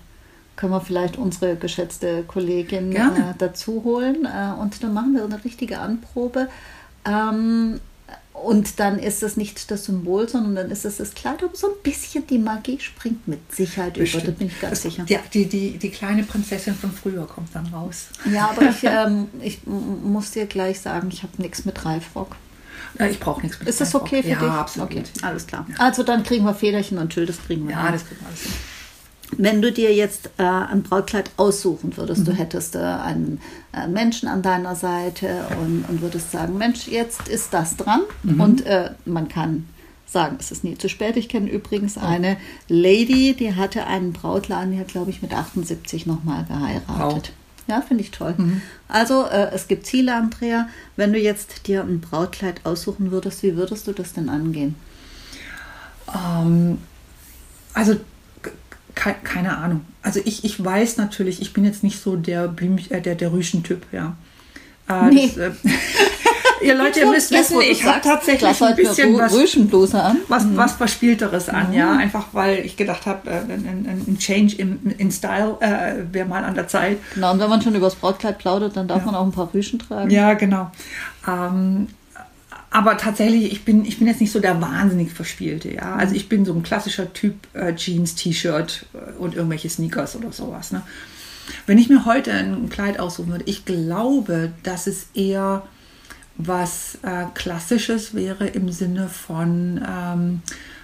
können 0.56 0.72
wir 0.72 0.80
vielleicht 0.80 1.16
unsere 1.16 1.56
geschätzte 1.56 2.24
Kollegin 2.24 2.92
äh, 2.92 3.34
dazu 3.38 3.82
holen 3.84 4.26
äh, 4.26 4.60
und 4.60 4.82
dann 4.82 4.94
machen 4.94 5.14
wir 5.14 5.24
eine 5.24 5.44
richtige 5.44 5.78
Anprobe. 5.78 6.48
Ähm, 7.04 7.80
und 8.42 8.80
dann 8.80 8.98
ist 8.98 9.22
es 9.22 9.36
nicht 9.36 9.70
das 9.70 9.86
Symbol, 9.86 10.28
sondern 10.28 10.54
dann 10.54 10.70
ist 10.70 10.84
es 10.84 10.98
das 10.98 11.14
Kleid. 11.14 11.42
Aber 11.42 11.56
so 11.56 11.68
ein 11.68 11.82
bisschen 11.82 12.26
die 12.26 12.38
Magie 12.38 12.78
springt 12.80 13.26
mit 13.26 13.52
Sicherheit 13.52 13.94
Bestimmt. 13.94 14.24
über, 14.24 14.32
da 14.32 14.38
bin 14.38 14.46
ich 14.48 14.60
ganz 14.60 14.82
sicher. 14.82 15.04
Ja, 15.08 15.20
die, 15.32 15.46
die, 15.46 15.78
die 15.78 15.90
kleine 15.90 16.22
Prinzessin 16.22 16.74
von 16.74 16.92
früher 16.92 17.26
kommt 17.26 17.54
dann 17.54 17.66
raus. 17.66 18.06
Ja, 18.30 18.50
aber 18.50 18.68
ich, 18.70 18.82
ähm, 18.84 19.28
ich 19.40 19.60
muss 19.66 20.32
dir 20.32 20.46
gleich 20.46 20.80
sagen, 20.80 21.08
ich 21.12 21.22
habe 21.22 21.32
nichts 21.38 21.64
mit 21.64 21.84
Reifrock. 21.84 22.36
Ja, 22.98 23.06
ich 23.06 23.20
brauche 23.20 23.42
nichts 23.42 23.58
mit 23.58 23.68
Ist 23.68 23.80
das 23.80 23.94
okay 23.94 24.22
für 24.22 24.28
ja, 24.28 24.38
dich? 24.38 24.48
Ja, 24.48 24.60
absolut. 24.60 24.90
Okay, 24.90 25.02
alles 25.22 25.46
klar. 25.46 25.66
Ja. 25.68 25.76
Also 25.78 26.02
dann 26.02 26.22
kriegen 26.22 26.44
wir 26.44 26.54
Federchen 26.54 26.98
und 26.98 27.10
Tüll, 27.10 27.26
das 27.26 27.38
kriegen 27.42 27.66
wir. 27.66 27.74
Ja, 27.74 27.84
hin. 27.84 27.92
das 27.92 28.06
kriegen 28.06 28.20
wir 28.20 28.28
alles 28.28 28.42
hin. 28.42 28.52
Wenn 29.36 29.60
du 29.60 29.72
dir 29.72 29.92
jetzt 29.92 30.30
äh, 30.38 30.42
ein 30.42 30.82
Brautkleid 30.82 31.30
aussuchen 31.36 31.96
würdest, 31.96 32.20
mhm. 32.20 32.24
du 32.26 32.32
hättest 32.32 32.76
äh, 32.76 32.78
einen 32.78 33.40
äh, 33.72 33.88
Menschen 33.88 34.28
an 34.28 34.42
deiner 34.42 34.76
Seite 34.76 35.46
und, 35.60 35.84
und, 35.88 36.00
würdest 36.00 36.30
sagen, 36.30 36.56
Mensch, 36.58 36.86
jetzt 36.86 37.28
ist 37.28 37.52
das 37.52 37.76
dran 37.76 38.02
mhm. 38.22 38.40
und 38.40 38.66
äh, 38.66 38.90
man 39.04 39.28
kann 39.28 39.66
sagen, 40.06 40.36
es 40.38 40.52
ist 40.52 40.62
nie 40.62 40.78
zu 40.78 40.88
spät. 40.88 41.16
Ich 41.16 41.28
kenne 41.28 41.50
übrigens 41.50 41.98
eine 41.98 42.36
Lady, 42.68 43.34
die 43.34 43.54
hatte 43.54 43.86
einen 43.86 44.12
Brautladen, 44.12 44.72
die 44.72 44.78
hat, 44.78 44.88
glaube 44.88 45.10
ich, 45.10 45.20
mit 45.22 45.34
78 45.34 46.06
nochmal 46.06 46.44
geheiratet. 46.44 47.32
Oh. 47.32 47.42
Ja, 47.68 47.80
finde 47.80 48.04
ich 48.04 48.12
toll. 48.12 48.34
Mhm. 48.36 48.62
Also 48.86 49.24
äh, 49.24 49.50
es 49.52 49.66
gibt 49.66 49.86
Ziele, 49.86 50.14
Andrea. 50.14 50.68
Wenn 50.94 51.12
du 51.12 51.18
jetzt 51.18 51.66
dir 51.66 51.82
ein 51.82 52.00
Brautkleid 52.00 52.64
aussuchen 52.64 53.10
würdest, 53.10 53.42
wie 53.42 53.56
würdest 53.56 53.88
du 53.88 53.92
das 53.92 54.12
denn 54.12 54.28
angehen? 54.28 54.76
Ähm, 56.14 56.78
also 57.74 57.96
keine 58.96 59.56
Ahnung. 59.58 59.82
Also 60.02 60.20
ich, 60.24 60.44
ich 60.44 60.62
weiß 60.62 60.96
natürlich, 60.96 61.40
ich 61.42 61.52
bin 61.52 61.64
jetzt 61.64 61.84
nicht 61.84 62.00
so 62.00 62.16
der 62.16 62.48
Blümchen, 62.48 62.92
äh, 62.92 63.00
der, 63.00 63.14
der 63.14 63.32
Rüschen-Typ, 63.32 63.82
ja. 63.92 64.16
Äh, 64.88 65.10
nee. 65.10 65.32
Das, 65.36 65.36
äh, 65.36 65.50
ihr 66.64 66.74
Leute, 66.74 67.00
ihr 67.00 67.06
müsst 67.06 67.30
wissen, 67.30 67.60
ich 67.60 67.84
habe 67.84 68.00
tatsächlich 68.00 68.62
ein 68.62 68.76
bisschen 68.76 69.18
was, 69.18 69.94
an. 69.94 70.18
was, 70.28 70.44
mhm. 70.44 70.56
was 70.56 70.72
Verspielteres 70.72 71.48
an, 71.48 71.68
mhm. 71.68 71.74
ja. 71.74 71.92
Einfach 71.92 72.28
weil 72.32 72.64
ich 72.64 72.76
gedacht 72.76 73.06
habe, 73.06 73.30
äh, 73.30 73.34
ein, 73.34 74.04
ein, 74.06 74.18
Change 74.18 74.56
in, 74.56 74.94
in 74.98 75.12
Style 75.12 75.58
äh, 75.60 76.12
wäre 76.12 76.26
mal 76.26 76.44
an 76.44 76.54
der 76.54 76.66
Zeit. 76.68 76.98
Genau, 77.14 77.32
und 77.32 77.40
wenn 77.40 77.50
man 77.50 77.60
schon 77.60 77.74
über 77.74 77.86
das 77.86 77.96
Brautkleid 77.96 78.38
plaudert, 78.38 78.76
dann 78.76 78.88
darf 78.88 79.00
ja. 79.00 79.06
man 79.06 79.14
auch 79.14 79.24
ein 79.24 79.32
paar 79.32 79.52
Rüschen 79.52 79.78
tragen. 79.78 80.10
Ja, 80.10 80.34
genau. 80.34 80.70
Ähm, 81.28 81.88
aber 82.76 82.98
tatsächlich, 82.98 83.52
ich 83.52 83.64
bin, 83.64 83.86
ich 83.86 83.96
bin 83.96 84.06
jetzt 84.06 84.20
nicht 84.20 84.30
so 84.30 84.38
der 84.38 84.60
wahnsinnig 84.60 85.10
Verspielte, 85.10 85.72
ja. 85.72 85.94
Also 85.94 86.14
ich 86.14 86.28
bin 86.28 86.44
so 86.44 86.52
ein 86.52 86.62
klassischer 86.62 87.10
Typ 87.14 87.34
äh, 87.54 87.74
Jeans, 87.74 88.16
T-Shirt 88.16 88.84
äh, 88.92 89.12
und 89.18 89.34
irgendwelche 89.34 89.70
Sneakers 89.70 90.14
oder 90.14 90.30
sowas. 90.30 90.72
Ne? 90.72 90.82
Wenn 91.64 91.78
ich 91.78 91.88
mir 91.88 92.04
heute 92.04 92.32
ein 92.32 92.68
Kleid 92.68 93.00
aussuchen 93.00 93.30
würde, 93.30 93.44
ich 93.46 93.64
glaube, 93.64 94.52
dass 94.62 94.86
es 94.86 95.06
eher 95.14 95.66
was 96.36 96.98
äh, 97.00 97.24
Klassisches 97.32 98.12
wäre 98.12 98.46
im 98.46 98.70
Sinne 98.70 99.08
von 99.08 99.82
ähm, 99.82 100.42
äh, 100.44 100.75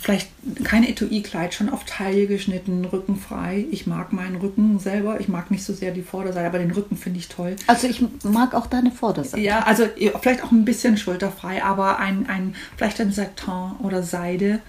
vielleicht 0.00 0.30
kein 0.64 0.84
Etui-Kleid, 0.84 1.54
schon 1.54 1.68
auf 1.68 1.84
Taille 1.84 2.26
geschnitten, 2.26 2.84
rückenfrei. 2.84 3.66
Ich 3.70 3.86
mag 3.86 4.12
meinen 4.12 4.36
Rücken 4.36 4.78
selber. 4.78 5.20
Ich 5.20 5.28
mag 5.28 5.50
nicht 5.50 5.64
so 5.64 5.72
sehr 5.72 5.90
die 5.90 6.02
Vorderseite, 6.02 6.46
aber 6.46 6.58
den 6.58 6.70
Rücken 6.70 6.96
finde 6.96 7.18
ich 7.18 7.28
toll. 7.28 7.56
Also 7.66 7.86
ich 7.86 8.04
mag 8.24 8.54
auch 8.54 8.66
deine 8.66 8.90
Vorderseite. 8.90 9.42
Ja, 9.42 9.60
also 9.60 9.86
vielleicht 10.20 10.44
auch 10.44 10.52
ein 10.52 10.64
bisschen 10.64 10.96
schulterfrei, 10.96 11.62
aber 11.62 11.98
ein, 11.98 12.28
ein 12.28 12.54
vielleicht 12.76 13.00
ein 13.00 13.12
Satin 13.12 13.72
oder 13.80 14.02
Seide, 14.02 14.60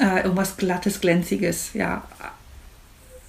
äh, 0.00 0.22
irgendwas 0.22 0.56
glattes, 0.56 1.00
glänziges, 1.00 1.70
ja, 1.74 2.04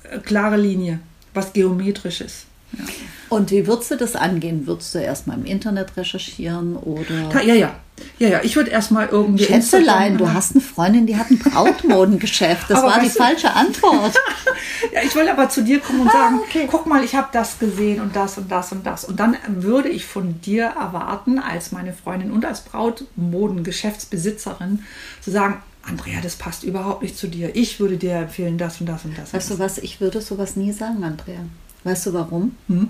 äh, 0.03 0.19
klare 0.19 0.57
Linie, 0.57 0.99
was 1.33 1.53
geometrisches. 1.53 2.45
Ja. 2.73 2.85
Und 3.29 3.51
wie 3.51 3.67
würdest 3.67 3.91
du 3.91 3.97
das 3.97 4.15
angehen? 4.15 4.65
Würdest 4.67 4.95
du 4.95 4.99
erstmal 4.99 5.37
im 5.37 5.45
Internet 5.45 5.97
recherchieren 5.97 6.77
oder? 6.77 7.43
Ja, 7.43 7.53
ja. 7.53 7.75
Ja, 8.19 8.29
ja, 8.29 8.41
ich 8.43 8.55
würde 8.55 8.69
erstmal 8.69 9.07
irgendwie. 9.07 9.45
Schätzelein, 9.45 10.19
du 10.19 10.31
hast 10.31 10.51
eine 10.51 10.61
Freundin, 10.61 11.07
die 11.07 11.17
hat 11.17 11.31
ein 11.31 11.39
Brautmodengeschäft. 11.39 12.69
Das 12.69 12.83
war 12.83 12.99
die 12.99 13.09
falsche 13.09 13.51
Antwort. 13.51 14.13
ja, 14.93 15.01
ich 15.03 15.15
wollte 15.15 15.31
aber 15.31 15.49
zu 15.49 15.63
dir 15.63 15.79
kommen 15.79 16.01
und 16.01 16.09
ah, 16.09 16.11
sagen: 16.11 16.39
okay. 16.47 16.67
guck 16.69 16.85
mal, 16.85 17.03
ich 17.03 17.15
habe 17.15 17.29
das 17.31 17.57
gesehen 17.57 17.99
und 18.01 18.15
das 18.15 18.37
und 18.37 18.51
das 18.51 18.71
und 18.71 18.85
das. 18.85 19.03
Und 19.03 19.19
dann 19.19 19.35
würde 19.47 19.89
ich 19.89 20.05
von 20.05 20.39
dir 20.41 20.65
erwarten, 20.65 21.39
als 21.39 21.71
meine 21.71 21.91
Freundin 21.91 22.29
und 22.31 22.45
als 22.45 22.61
Brautmodengeschäftsbesitzerin, 22.61 24.83
zu 25.21 25.31
sagen: 25.31 25.63
Andrea, 25.83 26.21
das 26.21 26.35
passt 26.35 26.63
überhaupt 26.63 27.01
nicht 27.01 27.17
zu 27.17 27.27
dir. 27.27 27.55
Ich 27.55 27.79
würde 27.79 27.97
dir 27.97 28.13
empfehlen, 28.13 28.59
das 28.59 28.79
und 28.79 28.85
das 28.87 29.05
und 29.05 29.17
das. 29.17 29.33
Weißt 29.33 29.49
du 29.51 29.59
was, 29.59 29.77
ich 29.77 30.01
würde 30.01 30.19
sowas 30.21 30.55
nie 30.55 30.71
sagen, 30.71 31.03
Andrea. 31.03 31.39
Weißt 31.87 32.05
du 32.07 32.13
warum? 32.13 32.55
Hm? 32.67 32.89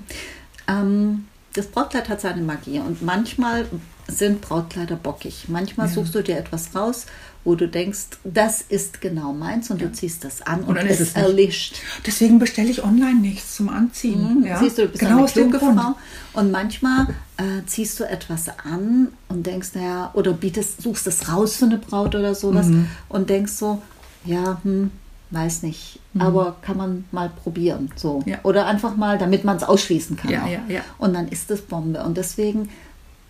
Ähm, 0.67 1.25
das 1.53 1.67
Brautkleid 1.67 2.09
hat 2.09 2.19
seine 2.21 2.41
Magie 2.41 2.79
und 2.79 3.01
manchmal 3.03 3.65
sind 4.07 4.41
Brautkleider 4.41 4.95
bockig. 4.95 5.45
Manchmal 5.49 5.87
Ja. 5.87 5.93
suchst 5.93 6.15
du 6.15 6.23
dir 6.23 6.37
etwas 6.37 6.73
raus, 6.75 7.05
wo 7.43 7.55
du 7.55 7.67
denkst, 7.67 8.17
das 8.23 8.61
ist 8.61 9.01
genau 9.01 9.33
meins 9.33 9.69
und 9.69 9.81
du 9.81 9.91
ziehst 9.91 10.23
das 10.23 10.41
an 10.41 10.63
und, 10.63 10.75
dann 10.75 10.87
es, 10.87 10.99
ist 10.99 11.09
es 11.09 11.15
erlischt. 11.15 11.75
Deswegen 12.05 12.39
bestelle 12.39 12.69
ich 12.69 12.83
online 12.83 13.19
nichts 13.19 13.55
zum 13.55 13.69
Anziehen. 13.69 14.43
Ja? 14.45 14.55
Mhm. 14.57 14.63
Siehst 14.63 14.77
du, 14.77 14.83
du 14.83 14.87
bist 14.89 14.99
genau 14.99 15.17
eine 15.19 15.27
kluge. 15.27 15.59
Frau. 15.59 15.95
Und 16.33 16.51
manchmal 16.51 17.07
äh, 17.37 17.65
ziehst 17.65 17.99
du 17.99 18.03
etwas 18.05 18.49
an 18.63 19.09
und 19.29 19.45
denkst, 19.45 19.69
naja, 19.75 20.09
oder 20.13 20.33
bietest, 20.33 20.81
suchst 20.81 21.05
es 21.07 21.29
raus 21.29 21.57
für 21.57 21.65
eine 21.65 21.77
Braut 21.77 22.15
oder 22.15 22.33
sowas 22.33 22.67
Mhm. 22.67 22.87
und 23.09 23.29
denkst 23.29 23.53
so, 23.53 23.81
ja, 24.25 24.59
hm, 24.63 24.89
weiß 25.31 25.63
nicht, 25.63 25.99
aber 26.21 26.55
kann 26.61 26.77
man 26.77 27.05
mal 27.11 27.29
probieren. 27.29 27.91
So. 27.95 28.19
Mhm. 28.19 28.31
Ja. 28.31 28.39
Oder 28.43 28.65
einfach 28.67 28.95
mal, 28.95 29.17
damit 29.17 29.43
man 29.43 29.57
es 29.57 29.63
ausschließen 29.63 30.17
kann. 30.17 30.31
Ja, 30.31 30.47
ja, 30.47 30.61
ja. 30.67 30.81
Und 30.97 31.13
dann 31.13 31.27
ist 31.27 31.49
es 31.51 31.61
Bombe. 31.61 32.03
Und 32.03 32.17
deswegen, 32.17 32.69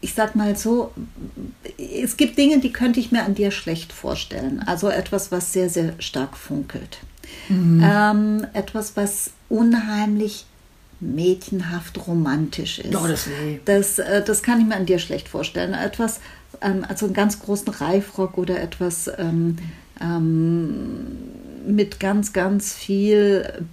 ich 0.01 0.13
sag 0.13 0.35
mal 0.35 0.55
so, 0.55 0.91
es 1.77 2.17
gibt 2.17 2.37
Dinge, 2.37 2.59
die 2.59 2.71
könnte 2.71 2.99
ich 2.99 3.11
mir 3.11 3.23
an 3.23 3.35
dir 3.35 3.51
schlecht 3.51 3.93
vorstellen. 3.93 4.63
Also 4.65 4.89
etwas, 4.89 5.31
was 5.31 5.53
sehr, 5.53 5.69
sehr 5.69 5.93
stark 5.99 6.37
funkelt. 6.37 6.99
Mhm. 7.49 7.83
Ähm, 7.83 8.47
etwas, 8.53 8.95
was 8.95 9.31
unheimlich 9.49 10.45
mädchenhaft 10.99 12.07
romantisch 12.07 12.79
ist. 12.79 12.95
Oh, 12.95 13.07
das. 13.07 13.27
Das, 13.65 13.99
äh, 13.99 14.23
das 14.23 14.41
kann 14.41 14.59
ich 14.59 14.65
mir 14.65 14.75
an 14.75 14.85
dir 14.85 14.99
schlecht 14.99 15.29
vorstellen. 15.29 15.73
Etwas, 15.73 16.19
ähm, 16.61 16.85
also 16.87 17.05
einen 17.05 17.13
ganz 17.13 17.39
großen 17.39 17.69
Reifrock 17.69 18.37
oder 18.37 18.59
etwas 18.59 19.09
ähm, 19.17 19.57
ähm, 20.01 21.17
mit 21.67 21.99
ganz, 21.99 22.33
ganz 22.33 22.73
viel 22.73 23.65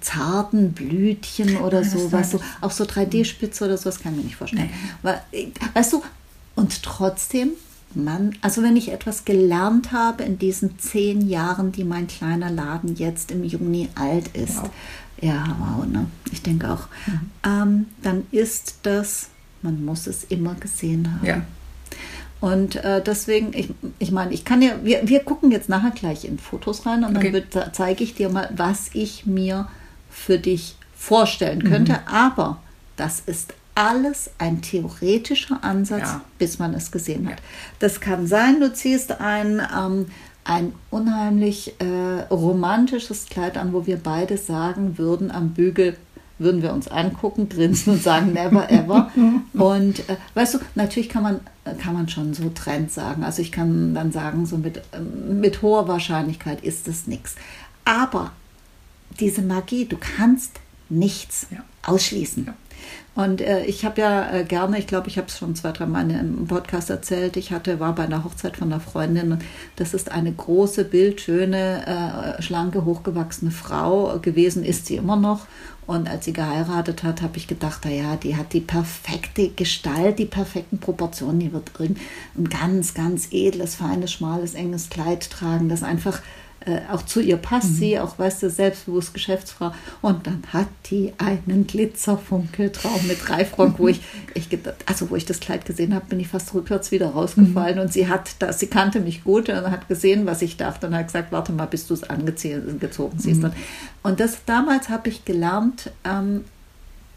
zarten 0.00 0.72
Blütchen 0.72 1.56
oder 1.58 1.80
das 1.82 2.30
so, 2.30 2.40
auch 2.60 2.70
so 2.70 2.84
3D-Spitze 2.84 3.64
oder 3.64 3.76
so, 3.76 3.84
das 3.84 4.00
kann 4.00 4.12
ich 4.12 4.18
mir 4.18 4.24
nicht 4.24 4.36
vorstellen. 4.36 4.70
Nee. 5.02 5.10
Äh, 5.32 5.46
weißt 5.74 5.92
du, 5.94 6.02
und 6.54 6.82
trotzdem, 6.82 7.50
Mann, 7.94 8.34
also 8.40 8.62
wenn 8.62 8.76
ich 8.76 8.90
etwas 8.90 9.24
gelernt 9.24 9.92
habe 9.92 10.22
in 10.24 10.38
diesen 10.38 10.78
zehn 10.78 11.28
Jahren, 11.28 11.72
die 11.72 11.84
mein 11.84 12.06
kleiner 12.06 12.50
Laden 12.50 12.96
jetzt 12.96 13.30
im 13.30 13.44
Juni 13.44 13.88
alt 13.94 14.28
ist, 14.36 14.56
Wow. 14.62 14.70
ja, 15.20 15.56
wow, 15.58 15.86
ne? 15.86 16.06
Ich 16.30 16.42
denke 16.42 16.70
auch. 16.70 16.88
Ähm, 17.44 17.86
dann 18.02 18.26
ist 18.30 18.76
das, 18.82 19.28
man 19.62 19.84
muss 19.84 20.06
es 20.06 20.24
immer 20.24 20.54
gesehen 20.54 21.12
haben. 21.14 21.26
Ja. 21.26 21.42
Und 22.42 22.74
äh, 22.74 23.00
deswegen, 23.02 23.52
ich, 23.54 23.70
ich 24.00 24.10
meine, 24.10 24.34
ich 24.34 24.44
kann 24.44 24.60
ja, 24.62 24.72
wir, 24.82 25.00
wir 25.08 25.20
gucken 25.20 25.52
jetzt 25.52 25.68
nachher 25.68 25.92
gleich 25.92 26.24
in 26.24 26.38
Fotos 26.40 26.84
rein 26.86 27.04
und 27.04 27.16
Okay. 27.16 27.42
dann 27.52 27.72
zeige 27.72 28.02
ich 28.02 28.14
dir 28.16 28.28
mal, 28.30 28.50
was 28.56 28.90
ich 28.94 29.26
mir 29.26 29.68
für 30.10 30.38
dich 30.38 30.74
vorstellen 30.96 31.62
könnte. 31.62 32.00
Aber 32.06 32.58
das 32.96 33.20
ist 33.26 33.54
alles 33.76 34.30
ein 34.38 34.60
theoretischer 34.60 35.62
Ansatz, 35.62 36.00
Ja. 36.02 36.20
bis 36.38 36.58
man 36.58 36.74
es 36.74 36.90
gesehen 36.90 37.26
hat. 37.28 37.36
Ja. 37.38 37.44
Das 37.78 38.00
kann 38.00 38.26
sein, 38.26 38.58
du 38.60 38.72
ziehst 38.72 39.20
ein, 39.20 39.62
ähm, 39.78 40.06
ein 40.44 40.72
unheimlich 40.90 41.74
äh, 41.80 42.22
romantisches 42.28 43.26
Kleid 43.30 43.56
an, 43.56 43.72
wo 43.72 43.86
wir 43.86 43.98
beide 43.98 44.36
sagen 44.36 44.98
würden 44.98 45.30
am 45.30 45.50
Bügel, 45.50 45.96
würden 46.42 46.62
wir 46.62 46.72
uns 46.72 46.88
angucken, 46.88 47.48
grinsen 47.48 47.94
und 47.94 48.02
sagen 48.02 48.32
never 48.32 48.70
ever. 48.70 49.10
Und 49.54 50.00
äh, 50.08 50.16
weißt 50.34 50.54
du, 50.54 50.58
natürlich 50.74 51.08
kann 51.08 51.22
man, 51.22 51.40
äh, 51.64 51.74
kann 51.74 51.94
man 51.94 52.08
schon 52.08 52.34
so 52.34 52.48
Trend 52.50 52.90
sagen. 52.90 53.24
Also 53.24 53.42
ich 53.42 53.52
kann 53.52 53.94
dann 53.94 54.12
sagen, 54.12 54.46
so 54.46 54.58
mit, 54.58 54.82
ähm, 54.92 55.40
mit 55.40 55.62
hoher 55.62 55.88
Wahrscheinlichkeit 55.88 56.62
ist 56.62 56.88
es 56.88 57.06
nichts. 57.06 57.36
Aber 57.84 58.32
diese 59.20 59.42
Magie, 59.42 59.84
du 59.86 59.96
kannst 59.98 60.52
nichts 60.88 61.46
Ja. 61.50 61.58
ausschließen. 61.84 62.46
Ja. 62.46 62.54
Und 63.14 63.42
äh, 63.42 63.64
ich 63.66 63.84
habe 63.84 64.00
ja 64.00 64.30
äh, 64.32 64.44
gerne, 64.44 64.78
ich 64.78 64.86
glaube, 64.86 65.08
ich 65.08 65.18
habe 65.18 65.26
es 65.28 65.36
schon 65.38 65.54
zwei, 65.54 65.72
drei 65.72 65.84
Mal 65.84 66.10
im 66.10 66.46
Podcast 66.46 66.88
erzählt, 66.88 67.36
ich 67.36 67.52
hatte, 67.52 67.78
war 67.78 67.94
bei 67.94 68.04
einer 68.04 68.24
Hochzeit 68.24 68.56
von 68.56 68.72
einer 68.72 68.80
Freundin 68.80 69.32
und 69.32 69.42
das 69.76 69.92
ist 69.92 70.10
eine 70.10 70.32
große, 70.32 70.84
bildschöne, 70.84 72.36
äh, 72.38 72.42
schlanke, 72.42 72.86
hochgewachsene 72.86 73.50
Frau 73.50 74.18
gewesen, 74.20 74.64
ist 74.64 74.86
sie 74.86 74.96
immer 74.96 75.16
noch. 75.16 75.46
Und 75.86 76.08
als 76.08 76.24
sie 76.24 76.32
geheiratet 76.32 77.02
hat, 77.02 77.22
habe 77.22 77.36
ich 77.36 77.48
gedacht, 77.48 77.84
ja, 77.86 78.16
die 78.16 78.36
hat 78.36 78.52
die 78.52 78.60
perfekte 78.60 79.48
Gestalt, 79.48 80.18
die 80.18 80.26
perfekten 80.26 80.78
Proportionen, 80.78 81.40
die 81.40 81.52
wird 81.52 81.72
irgendein 81.78 82.04
ganz, 82.48 82.94
ganz 82.94 83.28
edles, 83.32 83.74
feines, 83.74 84.12
schmales, 84.12 84.54
enges 84.54 84.90
Kleid 84.90 85.28
tragen, 85.28 85.68
das 85.68 85.82
einfach 85.82 86.22
auch 86.90 87.02
zu 87.02 87.20
ihr 87.20 87.36
passt, 87.36 87.76
sie 87.76 87.98
auch, 87.98 88.18
weißt 88.18 88.42
du, 88.42 88.50
selbstbewusst 88.50 89.14
Geschäftsfrau. 89.14 89.72
Und 90.00 90.26
dann 90.26 90.42
hat 90.52 90.68
die 90.90 91.12
einen 91.18 91.66
Glitzerfunkeltraum 91.66 93.06
mit 93.06 93.28
Reifrock, 93.28 93.78
wo 93.78 93.88
ich, 93.88 94.00
ich 94.34 94.48
also 94.86 95.10
wo 95.10 95.16
ich 95.16 95.24
das 95.24 95.40
Kleid 95.40 95.64
gesehen 95.64 95.94
habe, 95.94 96.06
bin 96.06 96.20
ich 96.20 96.28
fast 96.28 96.52
rückwärts 96.54 96.90
wieder 96.90 97.08
rausgefallen. 97.08 97.78
Und 97.78 97.92
sie 97.92 98.08
hat 98.08 98.30
das, 98.38 98.60
sie 98.60 98.66
kannte 98.68 99.00
mich 99.00 99.24
gut 99.24 99.48
und 99.48 99.70
hat 99.70 99.88
gesehen, 99.88 100.26
was 100.26 100.42
ich 100.42 100.56
dachte 100.56 100.86
und 100.86 100.94
hat 100.94 101.06
gesagt, 101.06 101.32
warte 101.32 101.52
mal, 101.52 101.66
bis 101.66 101.86
du 101.86 101.94
es 101.94 102.04
angezogen 102.04 103.18
siehst. 103.18 103.42
Und, 103.44 103.54
und 104.02 104.20
das 104.20 104.38
damals 104.46 104.88
habe 104.88 105.08
ich 105.08 105.24
gelernt, 105.24 105.90
ähm, 106.04 106.44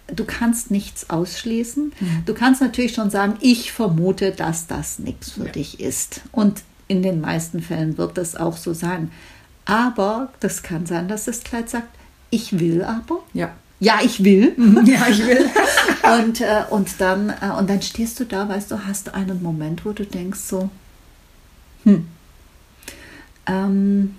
du 0.07 0.23
kannst 0.25 0.69
nichts 0.71 1.09
ausschließen. 1.09 1.91
Du 2.25 2.33
kannst 2.33 2.61
natürlich 2.61 2.93
schon 2.93 3.09
sagen, 3.09 3.37
ich 3.41 3.71
vermute, 3.71 4.31
dass 4.31 4.67
das 4.67 4.99
nichts 4.99 5.31
für 5.31 5.45
Ja. 5.45 5.51
dich 5.51 5.79
ist. 5.79 6.21
Und 6.31 6.61
in 6.87 7.01
den 7.01 7.21
meisten 7.21 7.61
Fällen 7.61 7.97
wird 7.97 8.17
das 8.17 8.35
auch 8.35 8.57
so 8.57 8.73
sein. 8.73 9.09
Aber 9.65 10.29
das 10.39 10.61
kann 10.63 10.85
sein, 10.85 11.07
dass 11.07 11.25
das 11.25 11.43
Kleid 11.43 11.69
sagt, 11.69 11.87
ich 12.29 12.59
will 12.59 12.83
aber. 12.83 13.19
Ja. 13.33 13.51
Ja, 13.79 13.99
ich 14.03 14.23
will. 14.23 14.55
Ja, 14.85 15.07
ich 15.09 15.25
will. 15.25 15.45
Und, 16.19 16.39
äh, 16.39 16.63
und, 16.69 17.01
dann, 17.01 17.29
äh, 17.29 17.49
und 17.57 17.69
dann 17.69 17.81
stehst 17.81 18.19
du 18.19 18.25
da, 18.25 18.47
weißt 18.47 18.69
du, 18.71 18.85
hast 18.85 19.13
einen 19.13 19.41
Moment, 19.41 19.85
wo 19.85 19.91
du 19.91 20.05
denkst 20.05 20.39
so, 20.39 20.69
hm, 21.83 22.07
ähm, 23.47 24.15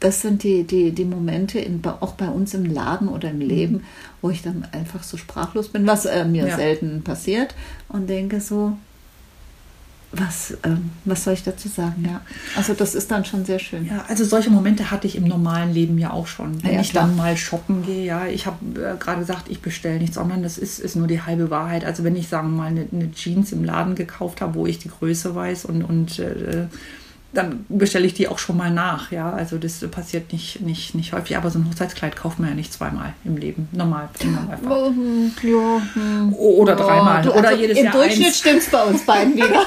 das 0.00 0.20
sind 0.20 0.42
die, 0.42 0.64
die, 0.64 0.90
die 0.92 1.04
Momente, 1.04 1.58
in, 1.58 1.82
auch 1.84 2.14
bei 2.14 2.28
uns 2.28 2.54
im 2.54 2.66
Laden 2.66 3.08
oder 3.08 3.30
im 3.30 3.40
Leben, 3.40 3.84
wo 4.20 4.30
ich 4.30 4.42
dann 4.42 4.66
einfach 4.72 5.02
so 5.04 5.16
sprachlos 5.16 5.68
bin, 5.68 5.86
was 5.86 6.04
äh, 6.06 6.24
mir 6.24 6.48
Ja. 6.48 6.56
selten 6.56 7.02
passiert 7.02 7.54
und 7.88 8.08
denke 8.08 8.40
so, 8.40 8.76
was, 10.12 10.56
ähm, 10.62 10.90
was 11.04 11.24
soll 11.24 11.34
ich 11.34 11.42
dazu 11.42 11.68
sagen? 11.68 12.04
Ja, 12.06 12.20
also 12.56 12.74
das 12.74 12.94
ist 12.94 13.10
dann 13.10 13.24
schon 13.24 13.44
sehr 13.44 13.58
schön. 13.58 13.86
Ja, 13.86 14.04
also 14.08 14.24
solche 14.24 14.50
Momente 14.50 14.90
hatte 14.90 15.06
ich 15.06 15.16
im 15.16 15.24
normalen 15.24 15.72
Leben 15.72 15.98
ja 15.98 16.10
auch 16.12 16.26
schon. 16.26 16.62
Wenn 16.62 16.74
Ja, 16.74 16.80
ich 16.80 16.90
klar. 16.90 17.06
dann 17.06 17.16
mal 17.16 17.36
shoppen 17.36 17.84
gehe, 17.84 18.04
ja, 18.04 18.26
ich 18.26 18.46
habe 18.46 18.58
äh, 18.80 18.96
gerade 18.98 19.20
gesagt, 19.20 19.46
ich 19.48 19.60
bestelle 19.62 19.98
nichts 19.98 20.18
online, 20.18 20.42
das 20.42 20.58
ist, 20.58 20.78
ist 20.80 20.96
nur 20.96 21.06
die 21.06 21.22
halbe 21.22 21.48
Wahrheit. 21.50 21.84
Also 21.84 22.04
wenn 22.04 22.14
ich, 22.16 22.28
sagen 22.28 22.50
wir 22.50 22.56
mal, 22.58 22.66
eine, 22.68 22.86
eine 22.92 23.10
Jeans 23.12 23.52
im 23.52 23.64
Laden 23.64 23.94
gekauft 23.94 24.40
habe, 24.42 24.54
wo 24.54 24.66
ich 24.66 24.78
die 24.78 24.90
Größe 24.90 25.34
weiß 25.34 25.64
und, 25.64 25.82
und 25.82 26.18
äh, 26.18 26.66
dann 27.32 27.64
bestelle 27.68 28.06
ich 28.06 28.14
die 28.14 28.28
auch 28.28 28.38
schon 28.38 28.56
mal 28.56 28.70
nach, 28.70 29.10
ja. 29.10 29.32
Also 29.32 29.58
das 29.58 29.78
passiert 29.90 30.32
nicht, 30.32 30.60
nicht, 30.60 30.94
nicht 30.94 31.12
häufig, 31.12 31.36
aber 31.36 31.50
so 31.50 31.58
ein 31.58 31.66
Hochzeitskleid 31.66 32.14
kauft 32.14 32.38
man 32.38 32.50
ja 32.50 32.54
nicht 32.54 32.72
zweimal 32.72 33.14
im 33.24 33.36
Leben. 33.36 33.68
Normal. 33.72 34.08
im 34.20 34.34
Normalfall. 34.34 34.86
Ähm, 34.88 35.32
Ja, 35.42 35.82
hm. 35.94 36.34
Oder 36.34 36.76
dreimal. 36.76 37.22
du, 37.22 37.32
Oder 37.32 37.48
also 37.48 37.60
jedes 37.60 37.78
Im 37.78 37.84
Jahr 37.86 37.94
Durchschnitt 37.94 38.26
eins. 38.26 38.38
stimmt 38.38 38.58
es 38.58 38.70
bei 38.70 38.82
uns 38.84 39.04
beiden 39.06 39.34
wieder. 39.34 39.66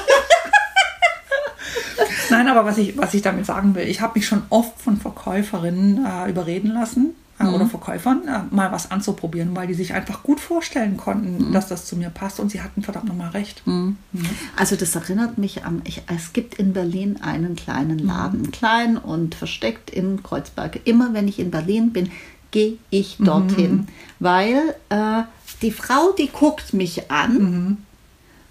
Nein, 2.30 2.48
aber 2.48 2.64
was 2.64 2.78
ich, 2.78 2.96
was 2.96 3.14
ich 3.14 3.22
damit 3.22 3.46
sagen 3.46 3.74
will, 3.74 3.86
ich 3.88 4.00
habe 4.00 4.18
mich 4.18 4.26
schon 4.26 4.42
oft 4.50 4.80
von 4.80 4.96
Verkäuferinnen 4.96 6.04
äh, 6.04 6.30
überreden 6.30 6.72
lassen 6.72 7.14
Mhm. 7.38 7.54
oder 7.54 7.66
Verkäufern 7.66 8.22
äh, 8.26 8.54
mal 8.54 8.72
was 8.72 8.90
anzuprobieren, 8.90 9.54
weil 9.54 9.66
die 9.66 9.74
sich 9.74 9.92
einfach 9.94 10.22
gut 10.22 10.40
vorstellen 10.40 10.96
konnten, 10.96 11.48
Mhm. 11.48 11.52
dass 11.52 11.68
das 11.68 11.84
zu 11.86 11.96
mir 11.96 12.08
passt 12.10 12.40
und 12.40 12.50
sie 12.50 12.62
hatten 12.62 12.82
verdammt 12.82 13.06
nochmal 13.08 13.30
recht. 13.30 13.62
Also 14.56 14.76
das 14.76 14.94
erinnert 14.96 15.36
mich 15.36 15.64
an, 15.64 15.82
ich, 15.84 16.02
es 16.14 16.32
gibt 16.32 16.54
in 16.54 16.72
Berlin 16.72 17.18
einen 17.22 17.54
kleinen 17.56 17.98
Laden, 17.98 18.50
klein 18.52 18.96
und 18.96 19.34
versteckt 19.34 19.90
in 19.90 20.22
Kreuzberg. 20.22 20.80
Immer 20.84 21.12
wenn 21.12 21.28
ich 21.28 21.38
in 21.38 21.50
Berlin 21.50 21.92
bin, 21.92 22.10
gehe 22.52 22.78
ich 22.90 23.16
dorthin, 23.18 23.88
weil 24.18 24.74
äh, 24.88 25.22
die 25.62 25.72
Frau, 25.72 26.12
die 26.12 26.28
guckt 26.28 26.72
mich 26.72 27.10
an, 27.10 27.78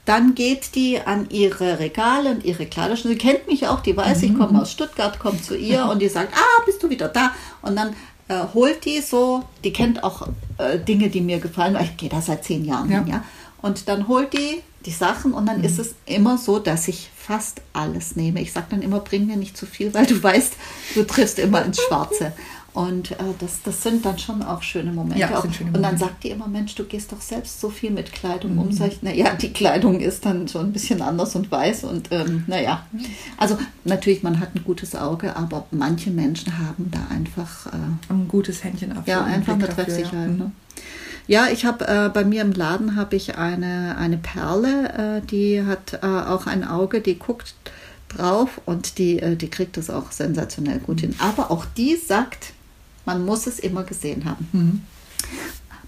dann 0.06 0.36
geht 0.36 0.76
die 0.76 1.00
an 1.02 1.28
ihre 1.32 1.80
Regale 1.80 2.30
und 2.30 2.45
ihre 2.45 2.67
Kleiderschrank. 2.67 3.13
Sie 3.13 3.17
kennt 3.17 3.48
mich 3.48 3.67
auch, 3.67 3.80
die 3.82 3.98
weiß, 3.98 4.21
ich 4.21 4.38
komme 4.38 4.62
aus 4.62 4.71
Stuttgart, 4.71 5.17
kommt 5.17 5.43
zu 5.43 5.58
ihr 5.58 5.86
und 5.91 6.00
die 6.00 6.10
sagt, 6.10 6.34
ah, 6.36 6.62
bist 6.67 6.84
du 6.84 6.89
wieder 6.91 7.08
da? 7.08 7.32
Und 7.63 7.76
dann 7.76 7.95
äh, 8.28 8.40
holt 8.54 8.86
die 8.86 9.02
so, 9.02 9.44
die 9.64 9.72
kennt 9.74 10.04
auch 10.04 10.28
äh, 10.58 10.80
Dinge, 10.80 11.10
die 11.10 11.22
mir 11.22 11.40
gefallen, 11.40 11.78
ich 11.82 11.98
gehe 11.98 12.10
da 12.10 12.22
seit 12.22 12.44
zehn 12.44 12.66
Jahren 12.66 12.90
Ja. 12.92 13.00
hin, 13.00 13.08
ja. 13.08 13.24
Und 13.62 13.88
dann 13.90 14.08
holt 14.08 14.34
die 14.34 14.62
die 14.86 14.92
Sachen 14.92 15.34
und 15.34 15.48
dann 15.48 15.64
ist 15.64 15.80
es 15.80 15.96
immer 16.06 16.38
so, 16.38 16.60
dass 16.60 16.88
ich 16.88 17.10
fast 17.16 17.62
alles 17.74 18.16
nehme. 18.16 18.40
Ich 18.40 18.52
sage 18.54 18.68
dann 18.70 18.84
immer, 18.84 19.00
bring 19.00 19.26
mir 19.26 19.36
nicht 19.36 19.58
zu 19.58 19.66
viel, 19.66 19.92
weil 19.96 20.06
du 20.06 20.22
weißt, 20.22 20.54
du 20.94 21.04
triffst 21.08 21.40
immer 21.40 21.66
ins 21.66 21.82
Schwarze. 21.82 22.34
Und 22.76 23.12
äh, 23.12 23.16
das, 23.40 23.62
das 23.64 23.84
sind 23.84 24.06
dann 24.06 24.20
schon 24.20 24.44
auch 24.44 24.62
schöne 24.62 24.92
Momente. 24.92 25.20
Ja, 25.20 25.40
auch. 25.40 25.44
schöne 25.50 25.70
und 25.70 25.76
dann 25.76 25.82
Momente. 25.82 26.00
sagt 26.00 26.24
die 26.26 26.30
immer, 26.32 26.48
Mensch, 26.48 26.76
du 26.76 26.84
gehst 26.84 27.10
doch 27.14 27.22
selbst 27.22 27.62
so 27.62 27.70
viel 27.70 27.90
mit 27.90 28.12
Kleidung 28.12 28.58
um. 28.58 28.70
Sag 28.74 28.90
ich, 28.90 29.02
naja, 29.02 29.34
die 29.34 29.54
Kleidung 29.54 30.02
ist 30.02 30.26
dann 30.26 30.46
so 30.48 30.60
ein 30.60 30.74
bisschen 30.74 31.02
anders 31.02 31.38
und 31.38 31.50
weiß. 31.50 31.86
Und 31.86 32.10
ähm, 32.12 32.44
naja, 32.48 32.86
also 33.38 33.58
natürlich, 33.86 34.24
man 34.24 34.42
hat 34.42 34.56
ein 34.56 34.66
gutes 34.66 34.94
Auge, 34.94 35.38
aber 35.38 35.68
manche 35.72 36.12
Menschen 36.12 36.58
haben 36.60 36.92
da 36.92 37.00
einfach, 37.16 37.68
äh, 37.68 38.12
Ein 38.12 38.28
gutes 38.28 38.66
Händchen 38.66 38.92
ab. 38.92 39.04
ja, 39.08 39.24
einfach 39.24 39.54
eine 39.54 39.70
Treffsicherheit. 39.70 40.32
Ja. 40.32 40.36
Ne? 40.36 40.52
Ja, 41.28 41.48
ich 41.48 41.64
habe 41.64 41.88
äh, 41.88 42.10
bei 42.10 42.26
mir 42.26 42.42
im 42.42 42.52
Laden 42.52 42.98
habe 42.98 43.16
ich 43.16 43.38
eine, 43.38 43.96
eine 43.98 44.18
Perle, 44.18 45.22
äh, 45.24 45.26
die 45.26 45.64
hat 45.64 46.00
äh, 46.04 46.06
auch 46.06 46.46
ein 46.46 46.66
Auge, 46.66 47.00
die 47.00 47.18
guckt 47.18 47.56
drauf 48.10 48.60
und 48.66 48.98
die, 48.98 49.20
äh, 49.20 49.38
die 49.38 49.50
kriegt 49.50 49.78
das 49.78 49.90
auch 49.90 50.12
sensationell 50.12 50.80
gut 50.80 51.00
hin. 51.00 51.16
Aber 51.20 51.52
auch 51.52 51.66
die 51.78 51.96
sagt, 51.96 52.52
man 53.06 53.26
muss 53.26 53.48
es 53.48 53.60
immer 53.60 53.84
gesehen 53.84 54.26
haben. 54.26 54.48
Mhm. 54.52 54.82